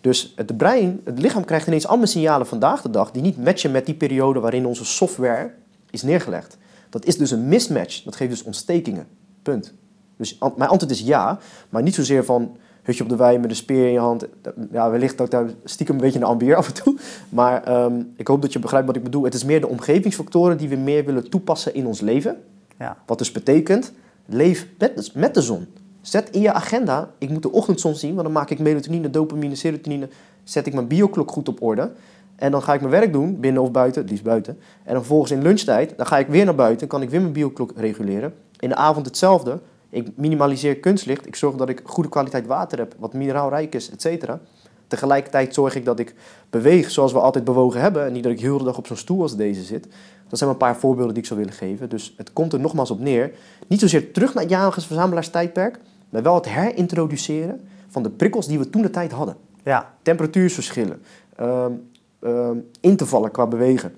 [0.02, 3.72] Dus het brein, het lichaam krijgt ineens allemaal signalen vandaag de dag die niet matchen
[3.72, 5.54] met die periode waarin onze software
[5.90, 6.58] is neergelegd.
[6.90, 8.04] Dat is dus een mismatch.
[8.04, 9.08] Dat geeft dus ontstekingen.
[9.42, 9.74] Punt.
[10.18, 12.58] Dus mijn antwoord is ja, maar niet zozeer van
[12.88, 14.28] hutje op de wei met een speer in je hand.
[14.72, 16.98] Ja, wellicht dat ik daar stiekem een beetje naar ambieer af en toe.
[17.30, 19.24] Maar ehm, ik hoop dat je begrijpt wat ik bedoel.
[19.24, 22.38] Het is meer de omgevingsfactoren die we meer willen toepassen in ons leven.
[22.80, 22.98] Ja.
[23.06, 23.94] Wat dus betekent,
[24.26, 25.68] leef met, met de zon.
[26.02, 29.56] Zet in je agenda, ik moet de ochtendzon zien, want dan maak ik melatonine, dopamine,
[29.56, 30.10] serotonine.
[30.44, 31.92] Zet ik mijn bioklok goed op orde.
[32.36, 34.54] En dan ga ik mijn werk doen, binnen of buiten, het liefst buiten.
[34.84, 37.34] En dan vervolgens in lunchtijd, dan ga ik weer naar buiten, kan ik weer mijn
[37.34, 38.34] bioklok reguleren.
[38.60, 39.60] In de avond hetzelfde.
[39.98, 41.28] Ik minimaliseer kunstlicht.
[41.28, 44.40] Ik zorg dat ik goede kwaliteit water heb, wat mineraalrijk is, et cetera.
[44.88, 46.16] Tegelijkertijd zorg ik dat ik
[46.50, 48.06] beweeg zoals we altijd bewogen hebben.
[48.06, 49.88] En niet dat ik heel de dag op zo'n stoel als deze zit.
[50.28, 51.90] Dat zijn een paar voorbeelden die ik zou willen geven.
[51.90, 53.32] Dus het komt er nogmaals op neer.
[53.68, 55.80] Niet zozeer terug naar het jagers-verzamelaarstijdperk,
[56.10, 59.36] maar wel het herintroduceren van de prikkels die we toen de tijd hadden.
[59.64, 59.94] Ja.
[60.02, 61.02] Temperatuursverschillen,
[61.36, 61.72] ehm,
[62.20, 63.94] ehm, in te vallen qua bewegen.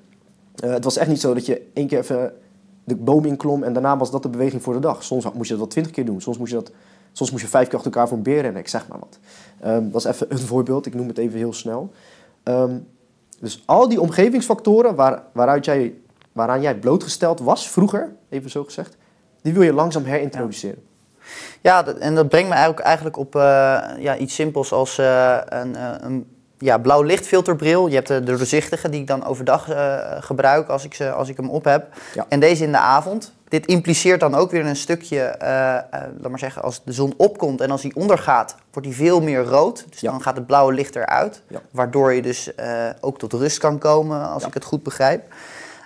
[0.55, 2.33] Eh, het was echt niet zo dat je één keer even
[2.89, 5.03] de boom inklom en daarna was dat de beweging voor de dag.
[5.03, 6.71] Soms moest je dat wel twintig keer doen, soms moest je, dat,
[7.11, 9.19] soms moest je vijf keer achter elkaar voor een beer rennen, ik zeg maar wat.
[9.59, 11.91] Ehm, dat is even een voorbeeld, ik noem het even heel snel.
[12.43, 12.77] Ehm,
[13.39, 15.93] dus al die omgevingsfactoren waar, waaruit jij,
[16.31, 18.97] waaraan jij blootgesteld was vroeger, even zo gezegd,
[19.41, 20.83] die wil je langzaam herintroduceren.
[21.61, 23.41] Ja, dat, en dat brengt me eigenlijk, eigenlijk op eh,
[23.97, 27.87] ja, iets simpels als eh, een, eh, een ja, blauw lichtfilterbril.
[27.87, 31.29] Je hebt de, de doorzichtige die ik dan overdag eh, gebruik als ik, ze, als
[31.29, 31.87] ik hem op heb.
[32.13, 32.25] Ja.
[32.29, 33.33] En deze in de avond.
[33.47, 37.13] Dit impliceert dan ook weer een stukje, eh, eh, laat maar zeggen, als de zon
[37.17, 39.85] opkomt en als die ondergaat, wordt die veel meer rood.
[39.89, 40.11] Dus Ja.
[40.11, 41.41] dan gaat het blauwe licht eruit.
[41.47, 41.59] Ja.
[41.71, 42.67] Waardoor je dus eh,
[42.99, 45.33] ook tot rust kan komen, als ik het goed begrijp.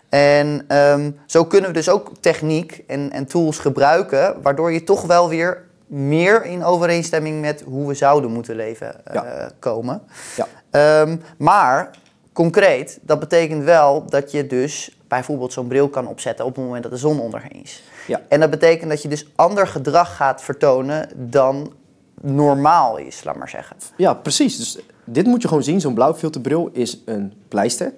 [0.09, 5.01] En ehm, zo kunnen we dus ook techniek en, en tools gebruiken, waardoor je toch
[5.01, 9.49] wel weer meer in overeenstemming met hoe we zouden moeten leven eh, Ja.
[9.59, 10.01] komen.
[10.35, 10.47] Ja.
[10.73, 11.89] Ehm, maar
[12.31, 16.83] concreet, dat betekent wel dat je dus bijvoorbeeld zo'n bril kan opzetten op het moment
[16.83, 17.83] dat de zon onderheen is.
[18.07, 18.21] Ja.
[18.29, 21.73] En dat betekent dat je dus ander gedrag gaat vertonen dan
[22.21, 23.75] normaal is, laat maar zeggen.
[23.97, 24.57] Ja, precies.
[24.57, 25.81] Dus dit moet je gewoon zien.
[25.81, 27.93] Zo'n blauwfilterbril is een pleister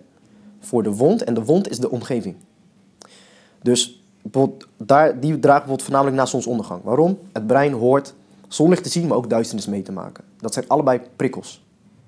[0.60, 1.24] voor de wond.
[1.24, 2.36] En de wond is de omgeving.
[3.62, 4.04] Dus
[4.78, 6.84] daar, die draagt bijvoorbeeld voornamelijk na zonsondergang.
[6.84, 7.20] Waarom?
[7.32, 8.14] Het brein hoort
[8.48, 10.24] zonlicht te zien, maar ook duisternis mee te maken.
[10.40, 11.64] Dat zijn allebei prikkels.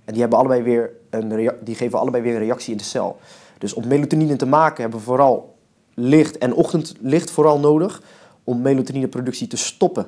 [0.07, 3.19] En die, hebben allebei weer een die geven allebei weer een reactie in de cel.
[3.57, 5.55] Dus om melatonine te maken hebben we vooral
[5.93, 8.01] licht en ochtendlicht vooral nodig.
[8.43, 10.07] Om melatonineproductie te stoppen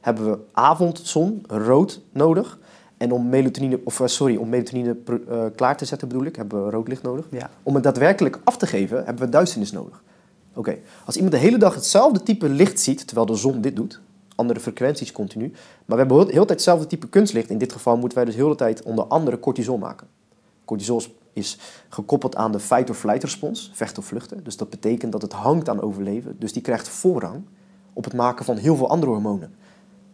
[0.00, 2.58] hebben we avondzon, rood, nodig.
[2.96, 4.96] En om melatonine, of eh, sorry, om melatonine
[5.28, 7.26] eh, klaar te zetten bedoel ik, hebben we rood licht nodig.
[7.30, 7.50] Ja.
[7.62, 10.02] Om het daadwerkelijk af te geven, hebben we duisternis nodig.
[10.54, 14.00] Oké, als iemand de hele dag hetzelfde type licht ziet, terwijl de zon dit doet,
[14.40, 15.50] andere frequenties continu,
[15.84, 18.34] maar we hebben heel, heel tijd hetzelfde type kunstlicht, in dit geval moeten wij dus
[18.34, 20.06] heel de tijd onder andere cortisol maken.
[20.64, 24.44] Cortisol is gekoppeld aan de fight-or-flight respons, vechten of vluchten.
[24.44, 26.36] Dus dat betekent dat het hangt aan overleven.
[26.38, 27.42] Dus die krijgt voorrang
[27.92, 29.54] op het maken van heel veel andere hormonen.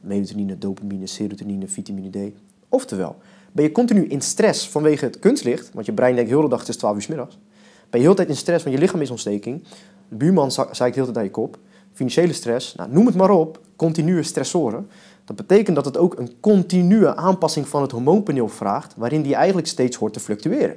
[0.00, 2.32] Melatonine, dopamine, serotonine, vitamine D.
[2.68, 3.16] Oftewel,
[3.52, 6.60] ben je continu in stress vanwege het kunstlicht, want je brein denkt heel de dag
[6.60, 7.38] het is 12 uur 's middags.
[7.90, 9.62] Ben je heel de tijd in stress, want je lichaam is ontsteking.
[10.08, 11.58] De buurman zeikt heel de tijd aan je kop.
[11.96, 13.60] Financiële stress, nou, noem het maar op.
[13.76, 14.88] Continue stressoren.
[15.24, 19.66] Dat betekent dat het ook een continue aanpassing van het hormoonpaneel vraagt, waarin die eigenlijk
[19.66, 20.76] steeds hoort te fluctueren.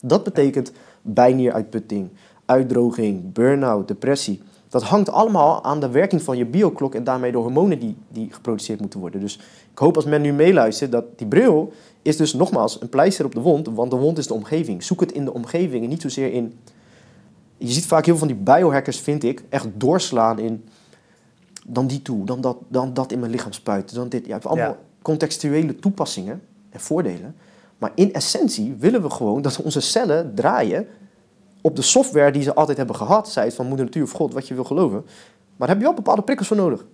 [0.00, 2.08] Dat betekent bijnieruitputting,
[2.44, 4.42] uitdroging, burn-out, depressie.
[4.68, 8.28] Dat hangt allemaal aan de werking van je bioklok en daarmee de hormonen die, die
[8.30, 9.20] geproduceerd moeten worden.
[9.20, 9.34] Dus
[9.72, 13.34] ik hoop als men nu meeluistert dat die bril is dus nogmaals een pleister op
[13.34, 14.82] de wond, want de wond is de omgeving.
[14.82, 16.54] Zoek het in de omgeving en niet zozeer in...
[17.58, 20.64] Je ziet vaak heel veel van die biohackers, vind ik, echt doorslaan in...
[21.66, 24.26] Dan die toe, dan dat, dan dat in mijn lichaam spuiten, dan dit.
[24.26, 24.78] Ja, het allemaal Ja.
[25.02, 27.36] contextuele toepassingen en voordelen.
[27.78, 30.86] Maar in essentie willen we gewoon dat onze cellen draaien
[31.60, 33.28] op de software die ze altijd hebben gehad.
[33.28, 35.02] Zij het van moeder natuur of God, wat je wil geloven.
[35.56, 36.86] Maar daar heb je wel bepaalde prikkels voor nodig.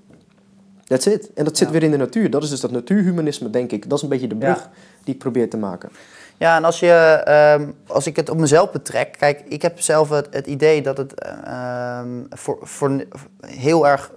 [0.85, 1.33] That's it.
[1.33, 1.73] En dat zit Ja.
[1.73, 2.31] weer in de natuur.
[2.31, 3.89] Dat is dus dat natuurhumanisme, denk ik.
[3.89, 4.71] Dat is een beetje de brug Ja.
[5.05, 5.91] die ik probeer te maken.
[6.37, 10.09] Ja, en als, je, ehm, als ik het op mezelf betrek, kijk, ik heb zelf
[10.09, 13.05] het, het idee dat het ehm, voor, voor
[13.47, 14.11] heel erg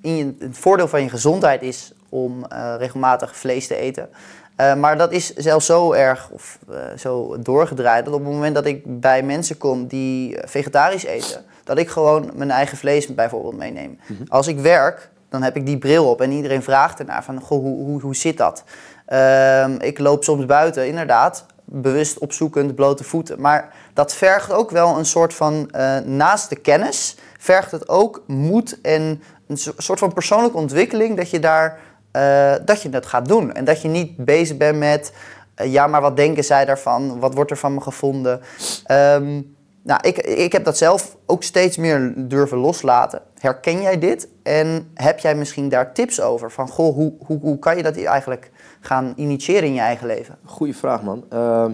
[0.00, 4.08] in je, het voordeel van je gezondheid is om eh, regelmatig vlees te eten.
[4.56, 8.54] Eh, maar dat is zelfs zo erg of eh, zo doorgedraaid dat op het moment
[8.54, 13.56] dat ik bij mensen kom die vegetarisch eten, dat ik gewoon mijn eigen vlees bijvoorbeeld
[13.56, 13.98] meeneem.
[14.28, 17.60] Als ik werk, dan heb ik die bril op en iedereen vraagt ernaar van, goh,
[17.60, 18.64] hoe, hoe, hoe zit dat?
[19.06, 23.40] Ehm, ik loop soms buiten, inderdaad, bewust opzoekend, blote voeten.
[23.40, 28.22] Maar dat vergt ook wel een soort van, eh, naast de kennis, vergt het ook
[28.26, 31.78] moed en een so- soort van persoonlijke ontwikkeling dat je daar,
[32.10, 33.52] eh, dat je het gaat doen.
[33.52, 35.12] En dat je niet bezig bent met,
[35.54, 37.18] eh, ja, maar wat denken zij daarvan?
[37.18, 38.40] Wat wordt er van me gevonden?
[38.84, 39.40] Ehm,
[39.82, 43.22] nou, ik, ik heb dat zelf ook steeds meer durven loslaten.
[43.38, 44.28] Herken jij dit?
[44.42, 46.50] En heb jij misschien daar tips over?
[46.50, 48.50] Van, goh, hoe, hoe, hoe kan je dat eigenlijk
[48.80, 50.38] gaan initiëren in je eigen leven?
[50.44, 51.24] Goeie vraag, man.
[51.28, 51.72] Ehm,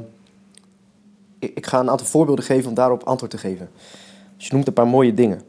[1.38, 3.68] ik, ik ga een aantal voorbeelden geven om daarop antwoord te geven.
[4.36, 5.42] Dus je noemt een paar mooie dingen.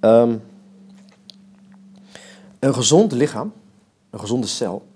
[0.00, 0.36] Ehm,
[2.58, 3.52] een gezond lichaam,
[4.10, 4.86] een gezonde cel.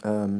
[0.00, 0.38] Ehm,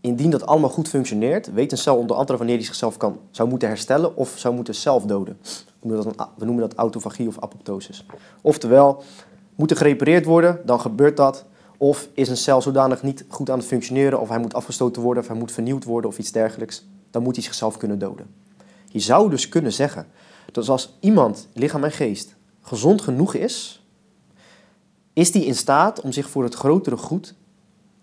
[0.00, 3.48] indien dat allemaal goed functioneert, weet een cel onder andere wanneer die zichzelf kan, zou
[3.48, 5.38] moeten herstellen of zou moeten zelfdoden.
[5.80, 8.06] We noemen dat, we noemen dat autofagie of apoptosis.
[8.40, 9.02] Oftewel,
[9.54, 11.44] Moet er gerepareerd worden, dan gebeurt dat.
[11.82, 15.22] Of is een cel zodanig niet goed aan het functioneren, of hij moet afgestoten worden,
[15.22, 18.34] of hij moet vernieuwd worden of iets dergelijks, dan moet hij zichzelf kunnen doden.
[18.86, 20.06] Je zou dus kunnen zeggen
[20.52, 23.84] dat als iemand, lichaam en geest, gezond genoeg is,
[25.12, 27.34] is die in staat om zich voor het grotere goed,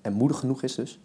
[0.02, 1.00] en moedig genoeg is dus,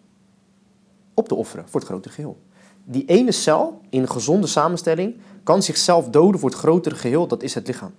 [1.13, 2.37] op te offeren voor het grotere geheel.
[2.83, 7.53] Die ene cel in gezonde samenstelling kan zichzelf doden voor het grotere geheel, dat is
[7.53, 7.93] het lichaam.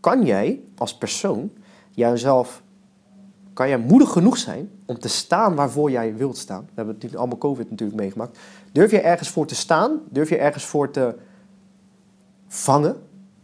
[0.00, 1.50] Kan jij als persoon
[1.90, 2.62] jouzelf,
[3.52, 6.60] kan jij moedig genoeg zijn om te staan waarvoor jij wilt staan?
[6.60, 8.38] We hebben natuurlijk allemaal COVID natuurlijk meegemaakt.
[8.72, 10.00] Durf je ergens voor te staan?
[10.10, 11.14] Durf je ergens voor te
[12.48, 12.96] vangen?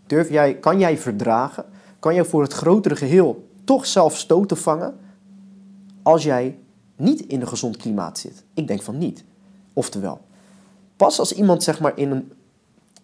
[0.07, 1.65] Durf jij, kan jij verdragen?
[1.99, 4.97] Kan jij voor het grotere geheel toch zelf stoten vangen
[6.03, 6.59] als jij
[6.97, 8.45] niet in een gezond klimaat zit?
[8.55, 9.25] Ik denk van niet.
[9.73, 10.21] Oftewel,
[10.97, 12.33] pas als iemand zeg maar in een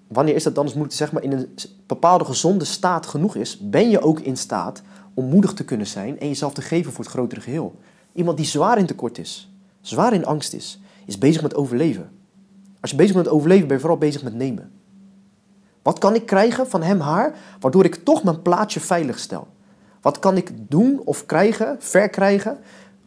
[0.09, 1.55] wanneer is dat dan eens moeten zeg maar in een
[1.87, 4.83] bepaalde gezonde staat genoeg is, ben je ook in staat
[5.15, 7.75] om moedig te kunnen zijn en jezelf te geven voor het grotere geheel.
[8.13, 12.11] Iemand die zwaar in tekort is, zwaar in angst is, is bezig met overleven.
[12.81, 14.71] Als je bezig bent met overleven, ben je vooral bezig met nemen.
[15.83, 19.47] Wat kan ik krijgen van hem, haar, waardoor ik toch mijn plaatsje veilig stel?
[20.01, 22.59] Wat kan ik doen of krijgen, verkrijgen,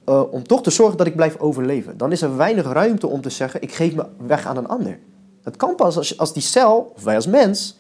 [0.06, 1.98] uh, om toch te zorgen dat ik blijf overleven?
[1.98, 5.00] Dan is er weinig ruimte om te zeggen, ik geef me weg aan een ander.
[5.44, 7.78] Het kan pas als, als die cel, of wij als mens,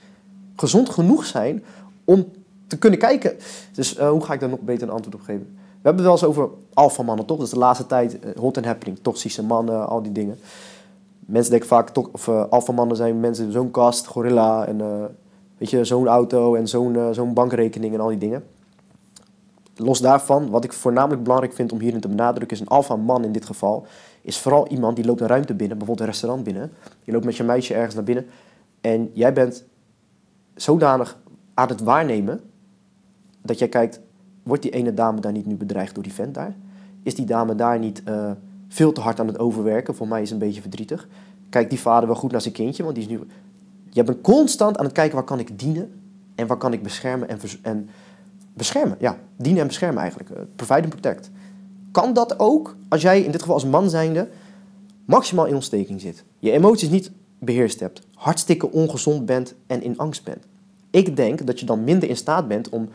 [0.55, 1.63] gezond genoeg zijn
[2.05, 2.31] om
[2.67, 3.37] te kunnen kijken.
[3.73, 5.45] Dus uh, hoe ga ik daar nog beter een antwoord op geven?
[5.55, 7.37] We hebben het wel eens over alfamannen, toch?
[7.37, 8.99] Dat is de laatste tijd uh, hot and happening.
[9.01, 10.39] Toxische mannen, al die dingen.
[11.19, 14.77] Mensen denken vaak, toch, of uh, alfamannen zijn mensen zo'n kast, gorilla en
[15.57, 18.43] weet je, zo'n auto en zo'n zo'n bankrekening en al die dingen.
[19.75, 23.31] Los daarvan, wat ik voornamelijk belangrijk vind om hierin te benadrukken, is een alfaman in
[23.31, 23.87] dit geval
[24.27, 26.71] is vooral iemand die loopt een ruimte binnen, bijvoorbeeld een restaurant binnen.
[27.03, 28.25] Je loopt met je meisje ergens naar binnen
[28.81, 29.63] en jij bent
[30.55, 31.17] zodanig
[31.53, 32.41] aan het waarnemen
[33.47, 33.99] dat jij kijkt,
[34.43, 36.55] wordt die ene dame daar niet nu bedreigd door die vent daar?
[37.03, 38.31] Is die dame daar niet uh,
[38.67, 39.95] veel te hard aan het overwerken?
[39.95, 41.07] Voor mij is een beetje verdrietig.
[41.49, 42.83] Kijkt die vader wel goed naar zijn kindje?
[42.83, 43.19] Want die is nu...
[43.89, 45.91] Je bent constant aan het kijken waar kan ik dienen
[46.35, 47.89] en waar kan ik beschermen en, en
[48.53, 48.97] beschermen.
[48.99, 50.29] Ja, dienen en beschermen eigenlijk.
[50.29, 51.29] Uh, provide and protect
[51.97, 54.27] kan dat ook als jij in dit geval als man zijnde
[55.05, 56.23] maximaal in ontsteking zit.
[56.39, 60.45] Je emoties niet beheerst hebt, hartstikke ongezond bent en in angst bent.
[60.89, 62.89] Ik denk dat je dan minder in staat bent om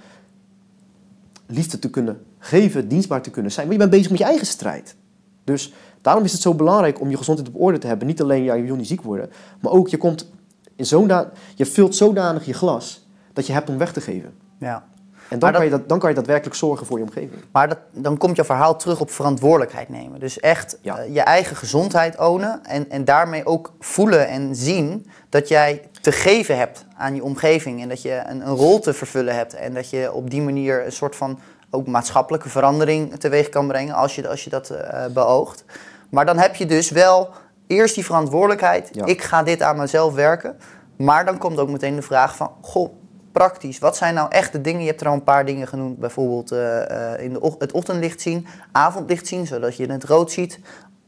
[1.46, 3.66] liefde te kunnen geven, dienstbaar te kunnen zijn.
[3.66, 4.96] Want je bent bezig met je eigen strijd.
[5.44, 8.06] Dus daarom is het zo belangrijk om je gezondheid op orde te hebben.
[8.06, 9.30] Niet alleen, ja, je wil niet ziek worden,
[9.60, 10.30] maar ook je komt
[10.76, 11.10] in zo'n
[11.54, 14.32] je vult zodanig je glas dat je hebt om weg te geven.
[14.58, 14.90] Ja.
[15.32, 17.44] En dan, kan je dat, dan kan je daadwerkelijk zorgen voor je omgeving.
[17.52, 20.20] Maar dat, dan komt je verhaal terug op verantwoordelijkheid nemen.
[20.20, 25.48] Dus echt eh, je eigen gezondheid ownen en, en daarmee ook voelen en zien dat
[25.48, 27.82] jij te geven hebt aan je omgeving.
[27.82, 29.54] En dat je een, een rol te vervullen hebt.
[29.54, 31.38] En dat je op die manier een soort van
[31.70, 35.64] ook maatschappelijke verandering teweeg kan brengen als je, als je dat uh, beoogt.
[36.10, 37.28] Maar dan heb je dus wel
[37.66, 38.90] eerst die verantwoordelijkheid.
[39.04, 40.56] Ik ga dit aan mezelf werken.
[40.96, 42.92] Maar dan komt ook meteen de vraag van, goh,
[43.32, 43.78] praktisch.
[43.78, 44.80] Wat zijn nou echt de dingen?
[44.80, 45.98] Je hebt er al een paar dingen genoemd.
[45.98, 50.58] Bijvoorbeeld uh, in de, het ochtendlicht zien, avondlicht zien, zodat je het rood ziet.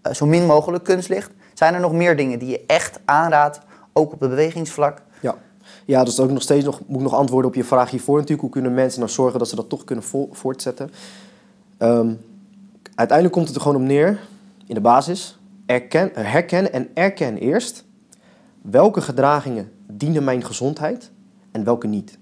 [0.03, 1.31] Uh, zo min mogelijk kunstlicht.
[1.55, 3.61] Zijn er nog meer dingen die je echt aanraadt,
[3.93, 5.03] ook op het bewegingsvlak?
[5.21, 5.35] Ja.
[5.85, 8.43] Ja, dus ook nog steeds nog, moet ik nog antwoorden op je vraag hiervoor natuurlijk.
[8.43, 10.91] Hoe kunnen mensen nou zorgen dat ze dat toch kunnen voortzetten?
[11.79, 12.21] Um,
[12.95, 14.21] uiteindelijk komt het er gewoon om neer,
[14.67, 17.85] in de basis, erken, herkennen en erken eerst
[18.63, 21.11] welke gedragingen dienen mijn gezondheid
[21.55, 22.19] en welke niet.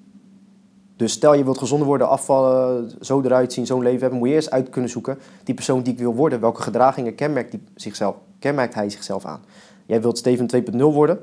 [0.97, 4.35] Dus stel je wilt gezonder worden, afvallen, zo eruit zien, zo'n leven hebben, moet je
[4.35, 8.16] eerst uit kunnen zoeken, die persoon die ik wil worden, welke gedragingen kenmerkt, die zichzelf,
[8.39, 9.41] kenmerkt hij zichzelf aan.
[9.87, 11.18] Jij wilt Steven 2.0 worden,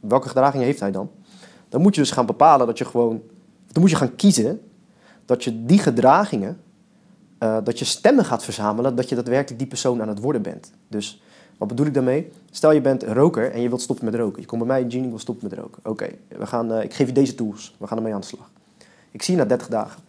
[0.00, 1.10] welke gedragingen heeft hij dan?
[1.68, 3.22] Dan moet je dus gaan bepalen dat je gewoon,
[3.72, 4.60] dan moet je gaan kiezen
[5.24, 6.60] dat je die gedragingen,
[7.42, 10.72] uh, dat je stemmen gaat verzamelen, dat je daadwerkelijk die persoon aan het worden bent.
[10.88, 11.22] Dus
[11.58, 12.30] wat bedoel ik daarmee?
[12.50, 14.40] Stel je bent roker en je wilt stoppen met roken.
[14.40, 15.82] Je komt bij mij, Gene, ik wil stoppen met roken.
[15.84, 16.72] Oké, we gaan.
[16.72, 17.76] uh, ik geef je deze tools.
[17.78, 18.50] We gaan ermee aan de slag.
[19.10, 20.02] Ik zie je na 30 dagen.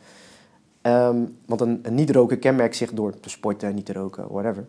[0.82, 4.66] Um, want een, een niet-roker kenmerkt zich door te sporten, niet te roken, whatever.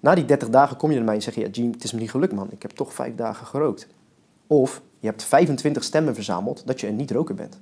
[0.00, 1.92] Na die 30 dagen kom je naar mij en zeg je, ja, Gene, het is
[1.92, 2.48] me niet gelukt man.
[2.50, 3.86] Ik heb toch vijf dagen gerookt.
[4.46, 7.58] Of je hebt 25 stemmen verzameld dat je een niet-roker bent.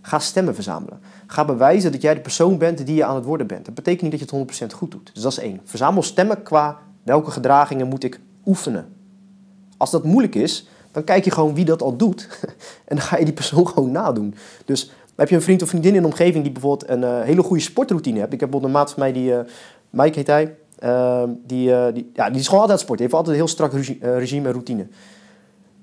[0.00, 1.00] Ga stemmen verzamelen.
[1.26, 3.64] Ga bewijzen dat jij de persoon bent die je aan het worden bent.
[3.64, 5.10] Dat betekent niet dat je het 100% goed doet.
[5.14, 5.60] Dus dat is één.
[5.64, 8.96] Verzamel stemmen qua Welke gedragingen moet ik oefenen?
[9.76, 12.28] Als dat moeilijk is, dan kijk je gewoon wie dat al doet.
[12.88, 14.34] en dan ga je die persoon gewoon nadoen.
[14.64, 17.42] Dus heb je een vriend of vriendin in de omgeving die bijvoorbeeld een uh, hele
[17.42, 18.32] goede sportroutine hebt.
[18.32, 19.38] Ik heb bijvoorbeeld een maat van mij, die, uh,
[19.90, 20.56] Mike heet hij.
[20.82, 23.06] Uh, die, die, ja, die is gewoon altijd sporten.
[23.06, 23.72] Die heeft altijd een heel strak
[24.18, 24.86] regime en routine.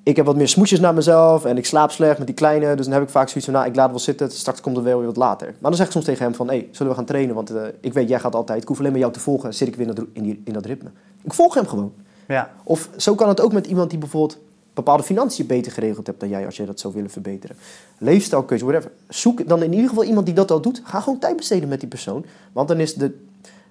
[0.07, 2.75] Ik heb wat meer smoesjes naar mezelf en ik slaap slecht met die kleine.
[2.75, 4.31] Dus dan heb ik vaak zoiets van, nou, ik laat wel zitten.
[4.31, 5.47] Straks komt het wel weer wat later.
[5.47, 7.35] Maar dan zeg ik soms tegen hem van, hé, hey, zullen we gaan trainen?
[7.35, 8.61] Want eh, ik weet, jij gaat altijd.
[8.61, 9.53] Ik hoef alleen maar jou te volgen.
[9.53, 10.89] Zit ik weer in dat, in, die, in dat ritme.
[11.23, 11.93] Ik volg hem gewoon.
[12.27, 14.39] Ja, Of zo kan het ook met iemand die bijvoorbeeld
[14.73, 17.55] bepaalde financiën beter geregeld hebt dan jij, als jij dat zou willen verbeteren.
[17.97, 18.91] Leefstijlkeuze, whatever.
[19.09, 20.81] Zoek dan in ieder geval iemand die dat al doet.
[20.83, 22.25] Ga gewoon tijd besteden met die persoon.
[22.51, 23.17] Want dan is de,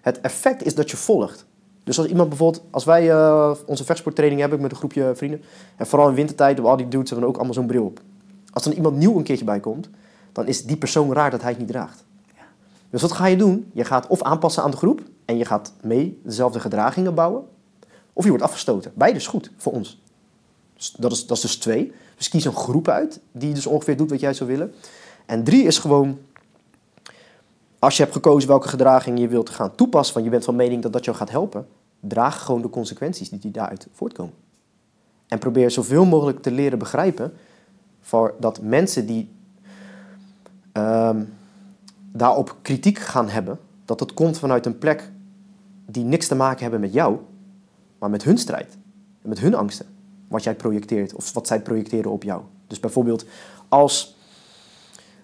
[0.00, 1.46] het effect is dat je volgt.
[1.86, 5.42] Dus als iemand bijvoorbeeld, als wij eh, onze vechtsporttraining hebben met een groepje vrienden,
[5.76, 8.00] en vooral in wintertijd, al die dudes hebben ook allemaal zo'n bril op.
[8.52, 9.88] Als er iemand nieuw een keertje bij komt,
[10.32, 12.04] dan is die persoon raar dat hij het niet draagt.
[12.90, 13.70] Dus wat ga je doen?
[13.72, 17.44] Je gaat of aanpassen aan de groep en je gaat mee dezelfde gedragingen bouwen,
[18.12, 18.92] of je wordt afgestoten.
[18.94, 20.00] Beide is goed voor ons.
[20.76, 21.92] Dus dat, is, dat is dus twee.
[22.16, 24.74] Dus kies een groep uit die dus ongeveer doet wat jij zou willen.
[25.26, 26.18] En drie is gewoon,
[27.78, 30.82] als je hebt gekozen welke gedraging je wilt gaan toepassen, want je bent van mening
[30.82, 31.66] dat dat jou gaat helpen,
[32.08, 34.34] draag gewoon de consequenties die, die daaruit voortkomen.
[35.26, 37.32] En probeer zoveel mogelijk te leren begrijpen
[38.00, 39.30] voor dat mensen die
[40.72, 41.24] ehm,
[42.12, 45.10] daarop kritiek gaan hebben, dat het komt vanuit een plek
[45.86, 47.18] die niks te maken hebben met jou,
[47.98, 48.76] maar met hun strijd.
[49.22, 49.86] En met hun angsten.
[50.28, 52.42] Wat jij projecteert of wat zij projecteren op jou.
[52.66, 53.26] Dus bijvoorbeeld
[53.68, 54.15] als,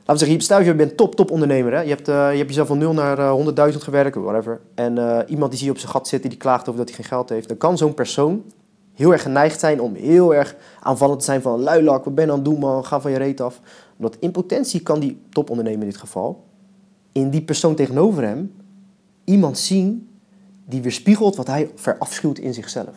[0.04, 1.72] laten we zeggen, stel je bent top, top ondernemer.
[1.72, 1.80] Hè?
[1.80, 4.60] Je, hebt, eh, je hebt jezelf van 0 naar eh, 100.000 gewerkt, whatever.
[4.74, 6.96] En eh, iemand die zie je op zijn gat zitten, die klaagt over dat hij
[6.96, 7.48] geen geld heeft.
[7.48, 8.42] Dan kan zo'n persoon
[8.94, 12.30] heel erg geneigd zijn om heel erg aanvallend te zijn van luilak, wat ben je
[12.30, 13.60] aan het doen man, ga van je reet af.
[13.96, 16.44] Omdat in potentie kan die topondernemer in dit geval,
[17.12, 18.54] in die persoon tegenover hem,
[19.24, 20.08] iemand zien
[20.64, 22.94] die weerspiegelt wat hij verafschuwt in zichzelf.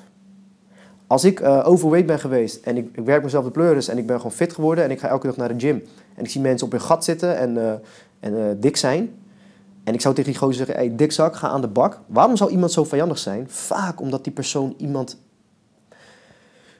[1.07, 4.07] Als ik eh, overweight ben geweest en ik, ik werk mezelf de pleuris en ik
[4.07, 5.83] ben gewoon fit geworden en ik ga elke dag naar de gym
[6.15, 7.71] en ik zie mensen op hun gat zitten en, eh,
[8.19, 9.09] en eh, dik zijn
[9.83, 11.99] en ik zou tegen die gozer zeggen, hey, dikzak, ga aan de bak.
[12.07, 13.45] Waarom zou iemand zo vijandig zijn?
[13.49, 15.17] Vaak omdat die persoon iemand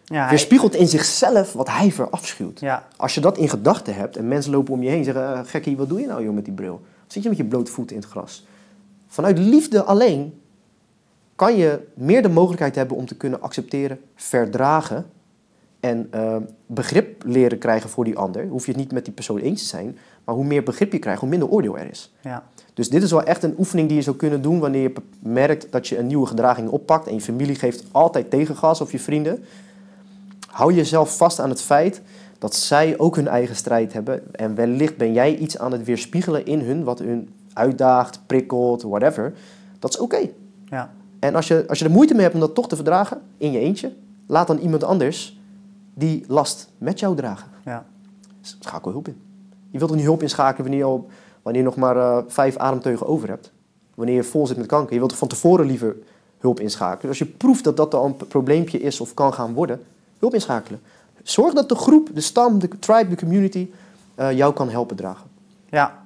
[0.06, 2.60] ja, hij- weerspiegelt in zichzelf wat hij verafschuwt.
[2.60, 5.34] ja, Als je dat in gedachten hebt en mensen lopen om je heen en zeggen,
[5.34, 6.82] eh, gekkie, wat doe je nou joh met die bril?
[7.08, 8.46] Zit je met je blote voeten in het gras?
[9.08, 10.42] Vanuit liefde alleen
[11.36, 15.06] kan je meer de mogelijkheid hebben om te kunnen accepteren, verdragen
[15.86, 18.48] en eh, begrip leren krijgen voor die ander.
[18.48, 21.00] Hoef je het niet met die persoon eens te zijn, maar hoe meer begrip je
[21.00, 22.14] krijgt, hoe minder oordeel er is.
[22.22, 24.94] ja, Dus dit is wel echt een oefening die je zou kunnen doen wanneer je
[25.20, 29.00] merkt dat je een nieuwe gedraging oppakt en je familie geeft altijd tegengas of je
[29.00, 29.44] vrienden.
[30.50, 32.02] Hou jezelf vast aan het feit
[32.40, 36.46] dat zij ook hun eigen strijd hebben en wellicht ben jij iets aan het weerspiegelen
[36.46, 39.34] in hun wat hun uitdaagt, prikkelt, whatever.
[39.80, 40.30] Dat is oké.
[40.66, 43.22] ja, En als je, als je er moeite mee hebt om dat toch te verdragen
[43.38, 43.94] in je eentje,
[44.28, 45.35] laat dan iemand anders
[45.96, 47.48] die last met jou dragen.
[47.66, 47.86] ja,
[48.42, 49.22] Schakel hulp in.
[49.72, 51.08] Je wilt er niet hulp inschakelen wanneer je, al,
[51.42, 53.52] wanneer je nog maar eh, vijf ademteugen over hebt.
[53.96, 54.94] Wanneer je vol zit met kanker.
[54.94, 55.96] Je wilt er van tevoren liever
[56.40, 57.00] hulp inschakelen.
[57.00, 59.84] Dus als je proeft dat dat al een probleempje is of kan gaan worden,
[60.20, 60.82] hulp inschakelen.
[61.24, 63.70] Zorg dat de groep, de stam, de tribe, de community
[64.16, 65.30] eh, jou kan helpen dragen.
[65.70, 66.04] ja.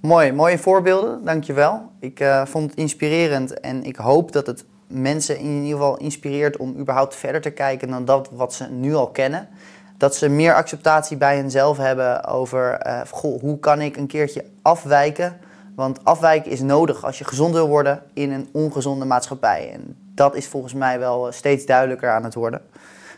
[0.00, 1.90] Mooi, mooie voorbeelden, dankjewel.
[1.98, 6.56] Ik eh, vond het inspirerend en ik hoop dat het mensen in ieder geval inspireert
[6.56, 9.48] om überhaupt verder te kijken dan dat wat ze nu al kennen.
[9.96, 14.44] Dat ze meer acceptatie bij henzelf hebben over eh, goh, hoe kan ik een keertje
[14.62, 15.36] afwijken.
[15.74, 19.70] Want afwijken is nodig als je gezond wil worden in een ongezonde maatschappij.
[19.72, 22.60] En dat is volgens mij wel eh, steeds duidelijker aan het worden.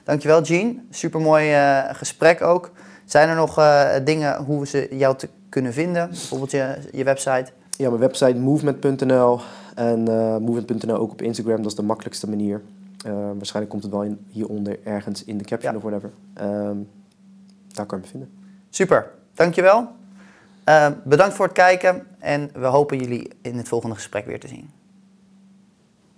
[0.04, 2.70] Dankjewel Jean, supermooi eh gesprek ook.
[3.04, 3.54] Zijn er nog
[4.04, 6.08] dingen hoe we ze jou te kunnen vinden?
[6.08, 7.52] Bijvoorbeeld je, je website?
[7.70, 9.40] Ja, mijn website movement.nl
[9.80, 11.56] en eh, movement.nl ook op Instagram.
[11.56, 12.62] Dat is de makkelijkste manier.
[13.04, 15.78] Eh, waarschijnlijk komt het wel in, hieronder ergens in de caption Ja.
[15.78, 16.10] of whatever.
[16.34, 16.76] Ehm,
[17.68, 18.30] daar kan je me vinden.
[18.70, 19.88] Super, dankjewel.
[20.64, 24.48] Eh bedankt voor het kijken en we hopen jullie in het volgende gesprek weer te
[24.48, 24.70] zien.